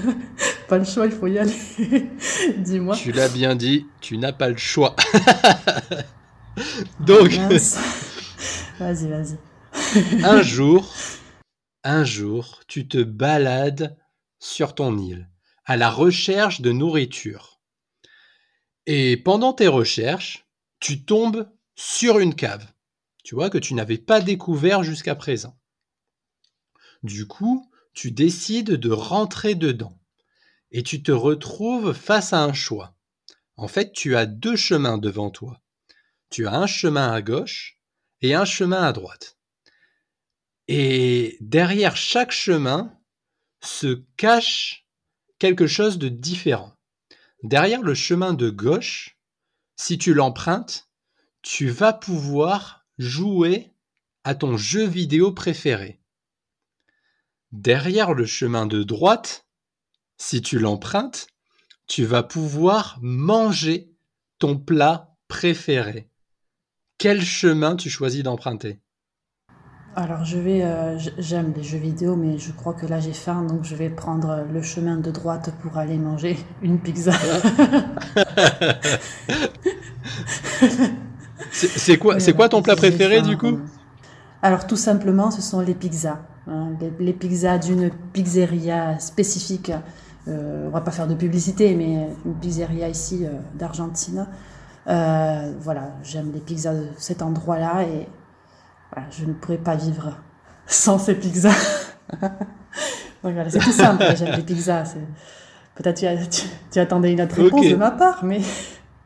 pas 0.68 0.78
le 0.78 0.84
choix, 0.84 1.04
il 1.04 1.12
faut 1.12 1.26
y 1.26 1.38
aller. 1.38 1.52
Dis-moi. 2.56 2.96
Tu 2.96 3.12
l'as 3.12 3.28
bien 3.28 3.54
dit, 3.54 3.86
tu 4.00 4.16
n'as 4.16 4.32
pas 4.32 4.48
le 4.48 4.56
choix. 4.56 4.96
Donc, 7.00 7.36
Mince. 7.36 7.78
Vas-y, 8.78 9.08
vas-y. 9.08 10.24
un 10.24 10.40
jour, 10.40 10.90
un 11.82 12.04
jour, 12.04 12.60
tu 12.66 12.88
te 12.88 13.02
balades 13.02 13.94
sur 14.38 14.74
ton 14.74 14.96
île 14.96 15.28
à 15.66 15.76
la 15.76 15.90
recherche 15.90 16.62
de 16.62 16.72
nourriture. 16.72 17.60
Et 18.86 19.18
pendant 19.18 19.52
tes 19.52 19.68
recherches, 19.68 20.46
tu 20.80 21.04
tombes 21.04 21.46
sur 21.74 22.20
une 22.20 22.34
cave, 22.34 22.66
tu 23.22 23.34
vois, 23.34 23.50
que 23.50 23.58
tu 23.58 23.74
n'avais 23.74 23.98
pas 23.98 24.22
découvert 24.22 24.82
jusqu'à 24.82 25.14
présent. 25.14 25.58
Du 27.02 27.26
coup, 27.26 27.70
tu 27.94 28.10
décides 28.10 28.72
de 28.72 28.90
rentrer 28.90 29.54
dedans 29.54 29.98
et 30.70 30.82
tu 30.82 31.02
te 31.02 31.12
retrouves 31.12 31.92
face 31.92 32.32
à 32.32 32.42
un 32.42 32.52
choix. 32.52 32.94
En 33.56 33.68
fait, 33.68 33.92
tu 33.92 34.16
as 34.16 34.26
deux 34.26 34.56
chemins 34.56 34.98
devant 34.98 35.30
toi. 35.30 35.60
Tu 36.30 36.46
as 36.46 36.54
un 36.54 36.66
chemin 36.66 37.12
à 37.12 37.22
gauche 37.22 37.78
et 38.20 38.34
un 38.34 38.44
chemin 38.44 38.82
à 38.82 38.92
droite. 38.92 39.38
Et 40.66 41.38
derrière 41.40 41.96
chaque 41.96 42.32
chemin 42.32 42.98
se 43.62 44.02
cache 44.16 44.86
quelque 45.38 45.66
chose 45.66 45.98
de 45.98 46.08
différent. 46.08 46.74
Derrière 47.42 47.82
le 47.82 47.94
chemin 47.94 48.34
de 48.34 48.50
gauche, 48.50 49.18
si 49.76 49.98
tu 49.98 50.14
l'empruntes, 50.14 50.88
tu 51.42 51.68
vas 51.68 51.92
pouvoir 51.92 52.86
jouer 52.98 53.72
à 54.24 54.34
ton 54.34 54.56
jeu 54.56 54.86
vidéo 54.86 55.32
préféré. 55.32 56.00
Derrière 57.54 58.14
le 58.14 58.26
chemin 58.26 58.66
de 58.66 58.82
droite, 58.82 59.46
si 60.18 60.42
tu 60.42 60.58
l'empruntes, 60.58 61.28
tu 61.86 62.04
vas 62.04 62.22
pouvoir 62.22 62.98
manger 63.00 63.92
ton 64.38 64.58
plat 64.58 65.14
préféré. 65.28 66.08
Quel 66.98 67.22
chemin 67.24 67.76
tu 67.76 67.90
choisis 67.90 68.22
d'emprunter? 68.24 68.80
Alors, 69.96 70.24
je 70.24 70.38
vais. 70.38 70.62
euh, 70.64 70.98
J'aime 71.18 71.52
les 71.56 71.62
jeux 71.62 71.78
vidéo, 71.78 72.16
mais 72.16 72.38
je 72.38 72.50
crois 72.52 72.74
que 72.74 72.86
là 72.86 72.98
j'ai 73.00 73.12
faim, 73.12 73.44
donc 73.44 73.64
je 73.64 73.76
vais 73.76 73.90
prendre 73.90 74.30
euh, 74.30 74.44
le 74.52 74.60
chemin 74.62 74.96
de 74.98 75.10
droite 75.10 75.52
pour 75.62 75.76
aller 75.78 75.98
manger 75.98 76.36
une 76.62 76.78
pizza. 76.80 77.12
C'est 81.50 81.98
quoi, 81.98 82.20
c'est 82.20 82.34
quoi 82.34 82.48
ton 82.48 82.62
plat 82.62 82.76
j'ai 82.76 82.76
préféré 82.76 83.22
faim, 83.22 83.22
du 83.22 83.36
coup? 83.38 83.58
Alors, 84.44 84.66
tout 84.66 84.76
simplement, 84.76 85.30
ce 85.30 85.40
sont 85.40 85.60
les 85.60 85.74
pizzas. 85.74 86.18
hein, 86.46 86.72
les, 86.78 86.92
les 87.00 87.12
pizzas 87.14 87.56
d'une 87.58 87.90
pizzeria 88.12 88.98
spécifique. 88.98 89.72
Euh, 90.28 90.66
on 90.66 90.70
va 90.70 90.82
pas 90.82 90.90
faire 90.90 91.06
de 91.06 91.14
publicité, 91.14 91.74
mais 91.74 92.08
une 92.26 92.34
pizzeria 92.34 92.88
ici 92.88 93.24
euh, 93.24 93.30
d'Argentine. 93.54 94.26
Euh, 94.86 95.52
voilà, 95.60 95.92
j'aime 96.02 96.30
les 96.34 96.40
pizzas 96.40 96.74
de 96.74 96.88
cet 96.98 97.22
endroit-là 97.22 97.84
et 97.84 98.06
voilà, 98.92 99.08
je 99.10 99.24
ne 99.24 99.32
pourrais 99.32 99.56
pas 99.56 99.76
vivre 99.76 100.12
sans 100.66 100.98
ces 100.98 101.14
pizzas. 101.14 101.54
Donc 102.20 103.32
voilà, 103.32 103.48
c'est 103.48 103.58
tout 103.60 103.72
simple, 103.72 104.04
j'aime 104.16 104.36
les 104.36 104.42
pizzas. 104.42 104.94
Peut-être 105.74 105.96
tu, 106.00 106.28
tu- 106.28 106.48
tu 106.70 106.78
attendais 106.78 107.12
une 107.12 107.22
autre 107.22 107.36
réponse 107.42 107.66
de 107.66 107.76
ma 107.76 107.90
part, 107.92 108.22
mais 108.24 108.40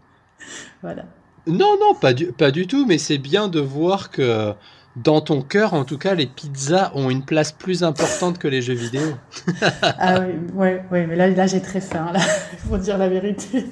voilà. 0.82 1.04
Non, 1.46 1.76
non, 1.80 1.94
pas 1.94 2.12
du, 2.12 2.26
pas 2.32 2.50
du 2.50 2.66
tout, 2.66 2.84
mais 2.86 2.98
c'est 2.98 3.18
bien 3.18 3.46
de 3.48 3.60
voir 3.60 4.10
que 4.10 4.52
dans 4.96 5.20
ton 5.20 5.42
cœur, 5.42 5.74
en 5.74 5.84
tout 5.84 5.98
cas, 5.98 6.14
les 6.14 6.26
pizzas 6.26 6.90
ont 6.94 7.10
une 7.10 7.24
place 7.24 7.52
plus 7.52 7.84
importante 7.84 8.38
que 8.38 8.48
les 8.48 8.62
jeux 8.62 8.74
vidéo. 8.74 9.02
Ah 9.82 10.20
oui, 10.20 10.34
ouais, 10.54 10.84
ouais, 10.90 11.06
mais 11.06 11.16
là, 11.16 11.28
là 11.28 11.46
j'ai 11.46 11.60
très 11.62 11.80
faim, 11.80 12.10
là, 12.12 12.20
faut 12.68 12.78
dire 12.78 12.98
la 12.98 13.08
vérité. 13.08 13.66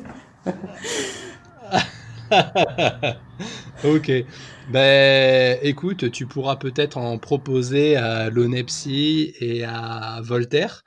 ok. 3.85 4.13
Ben, 4.69 5.59
écoute, 5.63 6.11
tu 6.11 6.27
pourras 6.27 6.57
peut-être 6.57 6.97
en 6.99 7.19
proposer 7.19 7.97
à 7.97 8.31
l'Onepsi 8.31 9.33
et 9.41 9.65
à 9.65 10.21
Voltaire, 10.23 10.83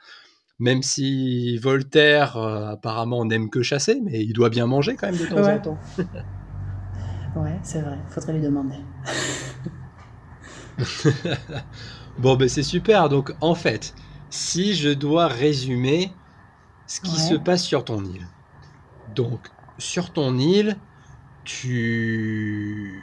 même 0.60 0.84
si 0.84 1.58
Voltaire, 1.58 2.36
euh, 2.38 2.72
apparemment, 2.74 3.24
n'aime 3.26 3.50
que 3.50 3.62
chasser, 3.62 4.02
mais 4.04 4.22
il 4.22 4.34
doit 4.34 4.50
bien 4.50 4.66
manger 4.68 4.96
quand 4.96 5.08
même 5.08 5.18
de 5.18 5.26
temps 5.26 5.36
Ouais. 5.38 5.54
en 5.54 5.60
temps. 5.60 5.78
Ouais, 7.36 7.60
c'est 7.64 7.82
vrai, 7.82 7.98
faudrait 8.10 8.34
lui 8.34 8.42
demander. 8.42 8.76
Bon, 12.18 12.36
ben 12.36 12.50
c'est 12.50 12.64
super. 12.64 13.10
Donc, 13.10 13.34
en 13.42 13.56
fait, 13.56 13.96
si 14.30 14.76
je 14.76 14.90
dois 14.90 15.28
résumer 15.28 16.14
ce 16.88 17.02
qui 17.02 17.12
Ouais. 17.14 17.18
se 17.18 17.36
passe 17.36 17.64
sur 17.64 17.86
ton 17.86 18.04
île. 18.06 18.28
Donc, 19.16 19.50
sur 19.78 20.12
ton 20.14 20.38
île, 20.38 20.78
tu... 21.44 23.02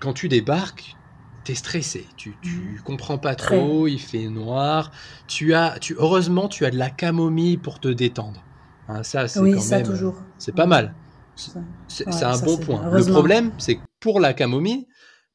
Quand 0.00 0.12
tu 0.12 0.28
débarques, 0.28 0.98
t'es 1.44 1.54
stressé. 1.54 2.06
Tu, 2.16 2.38
tu 2.42 2.80
comprends 2.84 3.18
pas 3.18 3.34
trop, 3.36 3.86
il 3.88 3.98
fait 4.00 4.28
noir. 4.28 4.90
Tu 5.26 5.54
as... 5.54 5.78
Tu... 5.80 5.94
Heureusement, 5.98 6.48
tu 6.48 6.64
as 6.66 6.70
de 6.70 6.76
la 6.78 6.90
camomille 6.90 7.58
pour 7.58 7.80
te 7.80 7.88
détendre. 7.88 8.46
Hein, 8.88 9.02
ça, 9.02 9.28
c'est 9.28 9.40
Oui, 9.40 9.54
quand 9.54 9.60
ça 9.60 9.78
même... 9.78 9.86
toujours. 9.86 10.24
C'est 10.38 10.54
pas 10.54 10.66
mal. 10.66 10.94
C'est 11.34 12.06
Ouais, 12.06 12.24
un 12.24 12.36
ça, 12.36 12.46
bon 12.46 12.58
point. 12.58 12.90
Le 12.90 13.04
problème, 13.04 13.52
c'est 13.58 13.76
que 13.76 13.82
pour 14.00 14.20
la 14.20 14.34
camomille, 14.34 14.86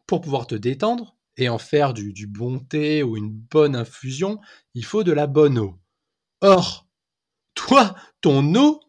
pour 0.08 0.22
pouvoir 0.22 0.48
te 0.48 0.56
détendre 0.56 1.16
et 1.38 1.50
en 1.50 1.58
faire 1.58 1.94
du, 1.94 2.14
du 2.14 2.28
bon 2.28 2.60
thé 2.60 3.04
ou 3.04 3.18
une 3.18 3.30
bonne 3.32 3.76
infusion, 3.76 4.40
il 4.76 4.86
faut 4.86 5.04
de 5.04 5.12
la 5.12 5.28
bonne 5.28 5.58
eau. 5.58 5.80
Or, 6.42 6.88
toi, 7.56 7.96
ton 8.22 8.54
eau, 8.56 8.80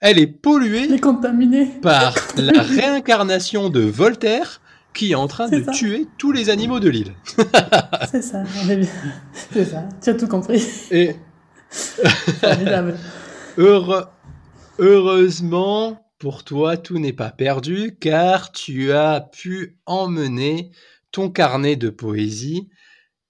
elle 0.00 0.18
est 0.18 0.26
polluée 0.26 0.92
est 0.92 1.00
contaminé. 1.00 1.66
par 1.82 2.14
la 2.36 2.62
réincarnation 2.62 3.70
de 3.70 3.80
Voltaire 3.80 4.60
qui 4.94 5.12
est 5.12 5.14
en 5.14 5.26
train 5.26 5.48
de 5.48 5.62
ça. 5.62 5.72
tuer 5.72 6.06
tous 6.18 6.32
les 6.32 6.48
animaux 6.50 6.80
de 6.80 6.88
l'île. 6.88 7.14
C'est 8.10 8.22
ça, 8.22 8.42
on 8.64 8.68
est 8.70 8.76
bien. 8.76 8.88
C'est 9.52 9.64
ça, 9.66 9.88
tu 10.02 10.10
as 10.10 10.14
tout 10.14 10.28
compris. 10.28 10.62
Et 10.90 11.16
Formidable. 11.70 12.96
Heure- 13.58 14.12
Heureusement, 14.78 16.06
pour 16.18 16.44
toi, 16.44 16.76
tout 16.76 16.98
n'est 16.98 17.12
pas 17.12 17.30
perdu 17.30 17.96
car 18.00 18.52
tu 18.52 18.92
as 18.92 19.20
pu 19.20 19.78
emmener 19.86 20.70
ton 21.16 21.30
carnet 21.30 21.76
de 21.76 21.88
poésie 21.88 22.68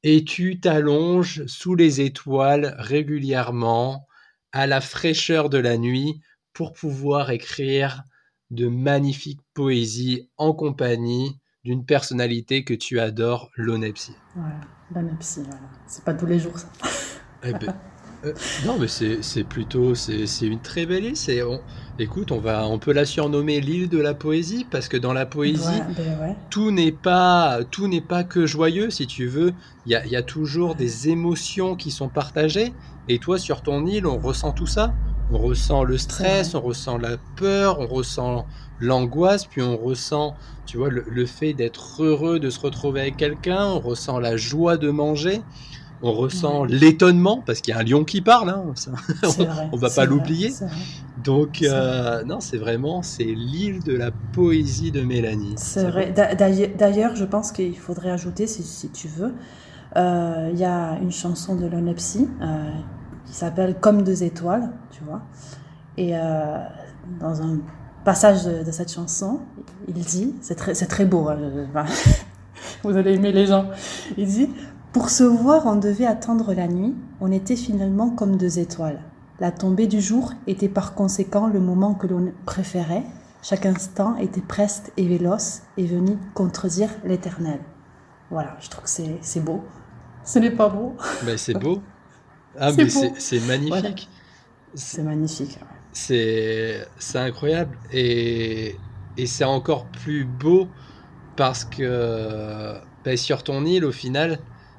et 0.02 0.24
tu 0.24 0.58
t'allonges 0.58 1.46
sous 1.46 1.76
les 1.76 2.00
étoiles 2.00 2.74
régulièrement 2.80 4.08
à 4.50 4.66
la 4.66 4.80
fraîcheur 4.80 5.48
de 5.50 5.58
la 5.58 5.78
nuit 5.78 6.20
pour 6.52 6.72
pouvoir 6.72 7.30
écrire 7.30 8.02
de 8.50 8.66
magnifiques 8.66 9.42
poésies 9.54 10.28
en 10.36 10.52
compagnie 10.52 11.38
d'une 11.62 11.86
personnalité 11.86 12.64
que 12.64 12.74
tu 12.74 12.98
adores, 12.98 13.52
l'Onepsi. 13.54 14.16
Voilà, 14.34 14.60
la 14.92 15.02
Nepsi, 15.02 15.42
voilà. 15.42 15.70
C'est 15.86 16.04
pas 16.04 16.14
tous 16.14 16.26
les 16.26 16.40
jours 16.40 16.58
ça. 16.58 16.68
Eh 17.44 17.52
ben, 17.52 17.72
Euh, 18.24 18.32
non, 18.64 18.76
mais 18.78 18.88
c'est 18.88 19.44
plutôt 19.44 19.94
c'est 19.94 20.26
une 20.42 20.60
très 20.60 20.86
belle 20.86 21.04
île. 21.04 21.16
C'est 21.16 21.40
écoute, 21.98 22.32
on 22.32 22.38
va 22.38 22.66
on 22.66 22.78
peut 22.78 22.92
la 22.92 23.04
surnommer 23.04 23.60
l'île 23.60 23.88
de 23.88 23.98
la 23.98 24.14
poésie 24.14 24.66
parce 24.70 24.88
que 24.88 24.96
dans 24.96 25.12
la 25.12 25.26
poésie, 25.26 25.82
ben 25.96 26.34
tout 26.50 26.70
n'est 26.70 26.92
pas 26.92 27.60
tout 27.70 27.88
n'est 27.88 28.00
pas 28.00 28.24
que 28.24 28.46
joyeux. 28.46 28.90
Si 28.90 29.06
tu 29.06 29.26
veux, 29.26 29.52
il 29.86 29.92
y 29.92 29.94
a, 29.94 30.06
y 30.06 30.16
a, 30.16 30.22
toujours 30.22 30.74
des 30.74 31.08
émotions 31.08 31.76
qui 31.76 31.90
sont 31.90 32.08
partagées. 32.08 32.72
Et 33.08 33.18
toi, 33.18 33.38
sur 33.38 33.62
ton 33.62 33.86
île, 33.86 34.06
on 34.06 34.18
ressent 34.18 34.52
tout 34.52 34.66
ça. 34.66 34.92
On 35.32 35.38
ressent 35.38 35.82
le 35.82 35.98
stress, 35.98 36.54
on 36.54 36.60
ressent 36.60 36.98
la 36.98 37.16
peur, 37.36 37.80
on 37.80 37.86
ressent 37.86 38.46
l'angoisse, 38.78 39.46
puis 39.46 39.60
on 39.60 39.76
ressent, 39.76 40.36
tu 40.66 40.76
vois, 40.76 40.88
le 40.88 41.26
fait 41.26 41.52
d'être 41.52 42.02
heureux 42.04 42.38
de 42.38 42.48
se 42.48 42.60
retrouver 42.60 43.00
avec 43.00 43.16
quelqu'un, 43.16 43.64
on 43.64 43.80
ressent 43.80 44.20
la 44.20 44.36
joie 44.36 44.76
de 44.76 44.88
manger 44.88 45.42
on 46.02 46.12
ressent 46.12 46.64
l'étonnement 46.64 47.42
parce 47.44 47.60
qu'il 47.60 47.74
y 47.74 47.76
a 47.76 47.80
un 47.80 47.84
lion 47.84 48.04
qui 48.04 48.20
parle, 48.20 48.50
hein, 48.50 48.64
on, 49.72 49.76
va 49.76 49.90
pas 49.90 50.04
l'oublier. 50.04 50.52
Donc 51.24 51.62
euh, 51.62 52.22
non, 52.24 52.40
c'est 52.40 52.58
vraiment 52.58 53.02
c'est 53.02 53.24
l'île 53.24 53.82
de 53.82 53.96
la 53.96 54.10
poésie 54.32 54.92
de 54.92 55.02
Mélanie. 55.02 55.54
C'est 55.56 55.84
vrai. 55.84 56.12
D'ailleurs, 56.12 57.16
je 57.16 57.24
pense 57.24 57.52
qu'il 57.52 57.76
faudrait 57.78 58.10
ajouter, 58.10 58.46
si, 58.46 58.90
tu 58.90 59.08
veux, 59.08 59.34
euh, 59.96 60.50
il 60.52 60.58
y 60.58 60.64
a 60.64 60.98
une 61.00 61.12
chanson 61.12 61.56
de 61.56 61.66
Lonepsy 61.66 62.28
euh, 62.40 62.70
qui 63.24 63.32
s'appelle 63.32 63.76
Comme 63.80 64.02
deux 64.02 64.22
étoiles, 64.22 64.70
tu 64.90 65.02
vois. 65.04 65.22
Et 65.98 66.12
dans 67.20 67.40
un 67.40 67.60
passage 68.04 68.44
de, 68.44 68.70
cette 68.70 68.92
chanson, 68.92 69.40
il 69.88 69.94
dit, 69.94 70.34
c'est 70.42 70.54
très, 70.54 70.74
très 70.74 71.06
beau. 71.06 71.28
Hein, 71.28 71.38
vous 72.84 72.94
allez 72.94 73.14
aimer 73.14 73.32
les 73.32 73.46
gens. 73.46 73.66
Il 74.18 74.26
dit 74.26 74.50
pour 74.96 75.10
se 75.10 75.24
voir, 75.24 75.66
on 75.66 75.76
devait 75.76 76.06
attendre 76.06 76.54
la 76.54 76.68
nuit, 76.68 76.94
on 77.20 77.30
était 77.30 77.54
finalement 77.54 78.08
comme 78.08 78.38
deux 78.38 78.58
étoiles. 78.58 79.02
La 79.40 79.50
tombée 79.50 79.86
du 79.86 80.00
jour 80.00 80.32
était 80.46 80.70
par 80.70 80.94
conséquent 80.94 81.48
le 81.48 81.60
moment 81.60 81.92
que 81.92 82.06
l'on 82.06 82.32
préférait. 82.46 83.02
Chaque 83.42 83.66
instant 83.66 84.16
était 84.16 84.40
presque 84.40 84.90
et 84.96 85.06
véloce 85.06 85.60
et 85.76 85.84
venu 85.84 86.16
contredire 86.32 86.88
l'éternel. 87.04 87.58
Voilà, 88.30 88.56
je 88.58 88.70
trouve 88.70 88.84
que 88.84 88.90
c'est 89.20 89.40
beau. 89.44 89.62
Ce 90.24 90.38
n'est 90.38 90.50
pas 90.50 90.70
beau. 90.70 90.96
Mais 91.26 91.36
c'est 91.36 91.52
beau. 91.52 91.82
Ah, 92.58 92.72
mais 92.72 92.88
c'est 92.88 93.40
magnifique. 93.40 94.08
C'est 94.72 95.02
magnifique. 95.02 95.58
C'est 95.92 96.86
incroyable. 97.14 97.76
Et, 97.92 98.76
et 99.18 99.26
c'est 99.26 99.44
encore 99.44 99.84
plus 99.88 100.24
beau 100.24 100.68
parce 101.36 101.66
que 101.66 102.78
ben, 103.04 103.14
sur 103.18 103.44
ton 103.44 103.66
île, 103.66 103.84
au 103.84 103.92
final, 103.92 104.38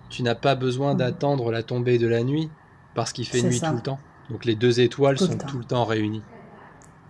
tu 0.10 0.24
n'as 0.24 0.36
pas 0.36 0.56
besoin 0.56 0.94
mm. 0.94 0.98
d'attendre 0.98 1.52
la 1.52 1.64
tombée 1.64 1.98
de 1.98 2.08
la 2.08 2.24
nuit 2.24 2.50
parce 2.96 3.14
qu'il 3.14 3.28
fait 3.28 3.42
nuit 3.42 3.60
tout 3.60 3.74
le 3.74 3.82
temps. 3.82 4.00
Donc 4.30 4.46
les 4.46 4.56
deux 4.56 4.80
étoiles 4.80 5.18
sont 5.18 5.38
tout 5.38 5.60
le 5.60 5.66
temps 5.66 5.86
réunies. 5.86 6.24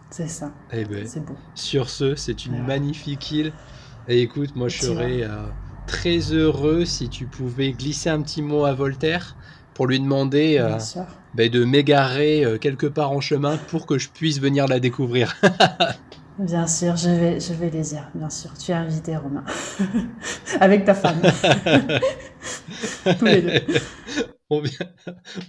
C'est 0.09 0.27
ça. 0.27 0.51
Eh 0.71 0.85
ben, 0.85 1.05
beau. 1.25 1.35
Sur 1.55 1.89
ce, 1.89 2.15
c'est 2.15 2.45
une 2.45 2.63
magnifique 2.63 3.31
île. 3.31 3.53
Et 4.07 4.21
écoute, 4.21 4.55
moi 4.55 4.69
je 4.69 4.81
serais 4.81 5.23
euh, 5.23 5.47
très 5.85 6.19
heureux 6.31 6.85
si 6.85 7.09
tu 7.09 7.25
pouvais 7.25 7.71
glisser 7.71 8.09
un 8.09 8.21
petit 8.21 8.41
mot 8.41 8.65
à 8.65 8.73
Voltaire 8.73 9.35
pour 9.73 9.87
lui 9.87 9.99
demander 9.99 10.57
euh, 10.59 10.77
ben, 11.33 11.49
de 11.49 11.63
m'égarer 11.63 12.45
euh, 12.45 12.57
quelque 12.57 12.87
part 12.87 13.11
en 13.11 13.21
chemin 13.21 13.57
pour 13.57 13.85
que 13.85 13.97
je 13.97 14.09
puisse 14.09 14.39
venir 14.39 14.67
la 14.67 14.79
découvrir. 14.79 15.35
Bien 16.39 16.67
sûr, 16.67 16.95
je 16.95 17.09
vais, 17.09 17.39
je 17.39 17.51
vais 17.53 17.71
les 17.71 17.81
dire, 17.81 18.11
bien 18.13 18.29
sûr. 18.29 18.53
Tu 18.53 18.71
es 18.71 18.75
invité, 18.75 19.17
Romain. 19.17 19.43
Avec 20.59 20.85
ta 20.85 20.93
femme. 20.93 21.19
Tous 23.17 23.25
les 23.25 23.41
deux. 23.41 23.61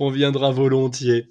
On, 0.01 0.11
viendra 0.11 0.51
volontiers. 0.51 1.29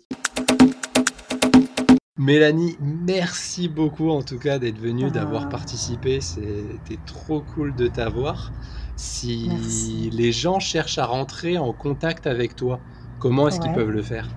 Mélanie, 2.17 2.77
merci 2.79 3.67
beaucoup 3.67 4.11
en 4.11 4.21
tout 4.21 4.37
cas 4.37 4.59
d'être 4.59 4.77
venue, 4.77 5.09
d'avoir 5.09 5.45
ah. 5.47 5.49
participé. 5.49 6.21
C'était 6.21 6.99
trop 7.07 7.41
cool 7.41 7.73
de 7.73 7.87
t'avoir. 7.87 8.51
Si 8.95 10.11
les 10.13 10.31
gens 10.31 10.59
cherchent 10.59 10.99
à 10.99 11.05
rentrer 11.05 11.57
en 11.57 11.73
contact 11.73 12.27
avec 12.27 12.55
toi, 12.55 12.79
comment 13.17 13.47
est-ce 13.47 13.59
qu'ils 13.59 13.73
peuvent 13.73 13.89
le 13.89 14.03
faire? 14.03 14.29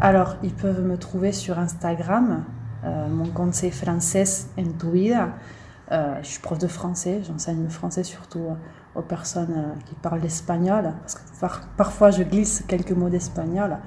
Alors, 0.00 0.34
ils 0.42 0.54
peuvent 0.54 0.82
me 0.82 0.98
trouver 0.98 1.30
sur 1.30 1.60
Instagram 1.60 2.44
mon 2.84 3.26
compte 3.26 3.54
c'est 3.54 3.70
Frances 3.70 4.46
en 4.58 4.64
tu 4.78 5.14
euh, 5.92 6.14
je 6.22 6.28
suis 6.28 6.40
prof 6.40 6.58
de 6.58 6.66
français, 6.66 7.20
j'enseigne 7.26 7.62
le 7.62 7.68
français 7.68 8.04
surtout 8.04 8.46
aux 8.94 9.02
personnes 9.02 9.54
euh, 9.54 9.80
qui 9.84 9.94
parlent 9.96 10.20
l'espagnol, 10.20 10.94
parce 11.00 11.14
que 11.16 11.20
parfois 11.76 12.10
je 12.10 12.22
glisse 12.22 12.64
quelques 12.66 12.92
mots 12.92 13.10
d'espagnol. 13.10 13.78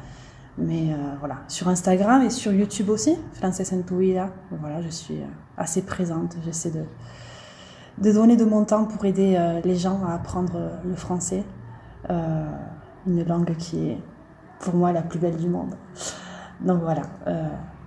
Mais 0.60 0.96
voilà, 1.20 1.36
sur 1.48 1.68
Instagram 1.68 2.24
et 2.24 2.32
sur 2.32 2.52
YouTube 2.52 2.90
aussi, 2.90 3.16
Frances 3.34 3.62
en 3.72 3.84
tu 3.84 4.16
Voilà, 4.50 4.82
je 4.82 4.90
suis 4.90 5.20
assez 5.56 5.84
présente. 5.84 6.36
J'essaie 6.44 6.72
de 6.72 8.12
donner 8.12 8.38
de 8.38 8.44
mon 8.44 8.66
temps 8.66 8.86
pour 8.86 9.06
aider 9.06 9.38
les 9.64 9.76
gens 9.76 10.02
à 10.04 10.16
apprendre 10.16 10.80
le 10.84 10.96
français, 10.96 11.44
une 12.10 13.24
langue 13.28 13.56
qui 13.58 13.92
est 13.92 14.02
pour 14.60 14.74
moi 14.74 14.92
la 14.92 15.04
plus 15.04 15.20
belle 15.20 15.38
du 15.38 15.48
monde. 15.48 15.76
Donc 16.60 16.82
voilà. 16.82 17.04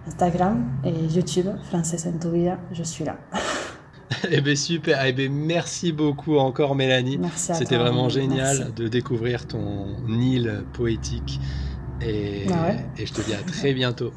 Instagram 0.06 0.64
et 0.84 0.92
YouTube, 0.92 1.46
Frances 1.64 2.06
Entouilla, 2.06 2.58
je 2.72 2.82
suis 2.82 3.04
là. 3.04 3.16
eh 4.30 4.40
bien 4.40 4.56
super, 4.56 5.04
eh 5.04 5.12
bien, 5.12 5.28
merci 5.30 5.92
beaucoup 5.92 6.36
encore 6.38 6.74
Mélanie. 6.74 7.18
Merci 7.18 7.54
C'était 7.54 7.76
vraiment 7.76 8.08
génial 8.08 8.72
de 8.74 8.88
découvrir 8.88 9.46
ton 9.46 9.96
île 10.08 10.64
poétique 10.72 11.40
et, 12.00 12.46
ah 12.52 12.72
et, 12.98 13.06
je 13.06 13.12
te 13.12 13.20
dis 13.20 13.34
à 13.34 13.42
très 13.42 13.74
bientôt. 13.74 14.12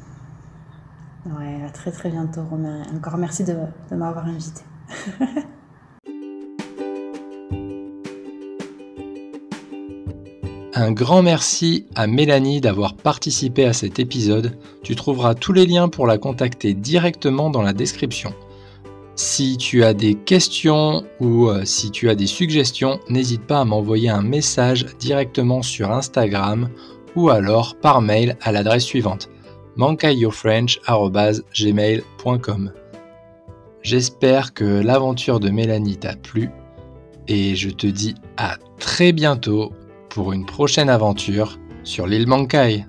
Ouais, 1.26 1.62
à 1.66 1.70
très 1.70 1.90
très 1.90 2.10
bientôt 2.10 2.42
Romain. 2.44 2.82
Encore 2.94 3.16
merci 3.18 3.44
de, 3.44 3.54
de 3.90 3.96
m'avoir 3.96 4.26
invité. 4.26 4.62
Un 10.76 10.90
grand 10.90 11.22
merci 11.22 11.86
à 11.94 12.08
Mélanie 12.08 12.60
d'avoir 12.60 12.96
participé 12.96 13.64
à 13.64 13.72
cet 13.72 14.00
épisode. 14.00 14.58
Tu 14.82 14.96
trouveras 14.96 15.36
tous 15.36 15.52
les 15.52 15.66
liens 15.66 15.88
pour 15.88 16.08
la 16.08 16.18
contacter 16.18 16.74
directement 16.74 17.48
dans 17.48 17.62
la 17.62 17.72
description. 17.72 18.34
Si 19.14 19.56
tu 19.56 19.84
as 19.84 19.94
des 19.94 20.16
questions 20.16 21.04
ou 21.20 21.48
euh, 21.48 21.64
si 21.64 21.92
tu 21.92 22.10
as 22.10 22.16
des 22.16 22.26
suggestions, 22.26 22.98
n'hésite 23.08 23.46
pas 23.46 23.60
à 23.60 23.64
m'envoyer 23.64 24.08
un 24.08 24.22
message 24.22 24.86
directement 24.98 25.62
sur 25.62 25.92
Instagram 25.92 26.68
ou 27.14 27.30
alors 27.30 27.76
par 27.76 28.00
mail 28.00 28.36
à 28.42 28.50
l'adresse 28.50 28.82
suivante 28.82 29.28
mancayofrench.gmail.com 29.76 32.72
J'espère 33.82 34.54
que 34.54 34.64
l'aventure 34.64 35.38
de 35.38 35.50
Mélanie 35.50 35.98
t'a 35.98 36.16
plu 36.16 36.50
et 37.28 37.54
je 37.54 37.70
te 37.70 37.86
dis 37.86 38.16
à 38.36 38.56
très 38.80 39.12
bientôt 39.12 39.72
pour 40.14 40.32
une 40.32 40.46
prochaine 40.46 40.88
aventure 40.88 41.58
sur 41.82 42.06
l'île 42.06 42.28
Mankai. 42.28 42.86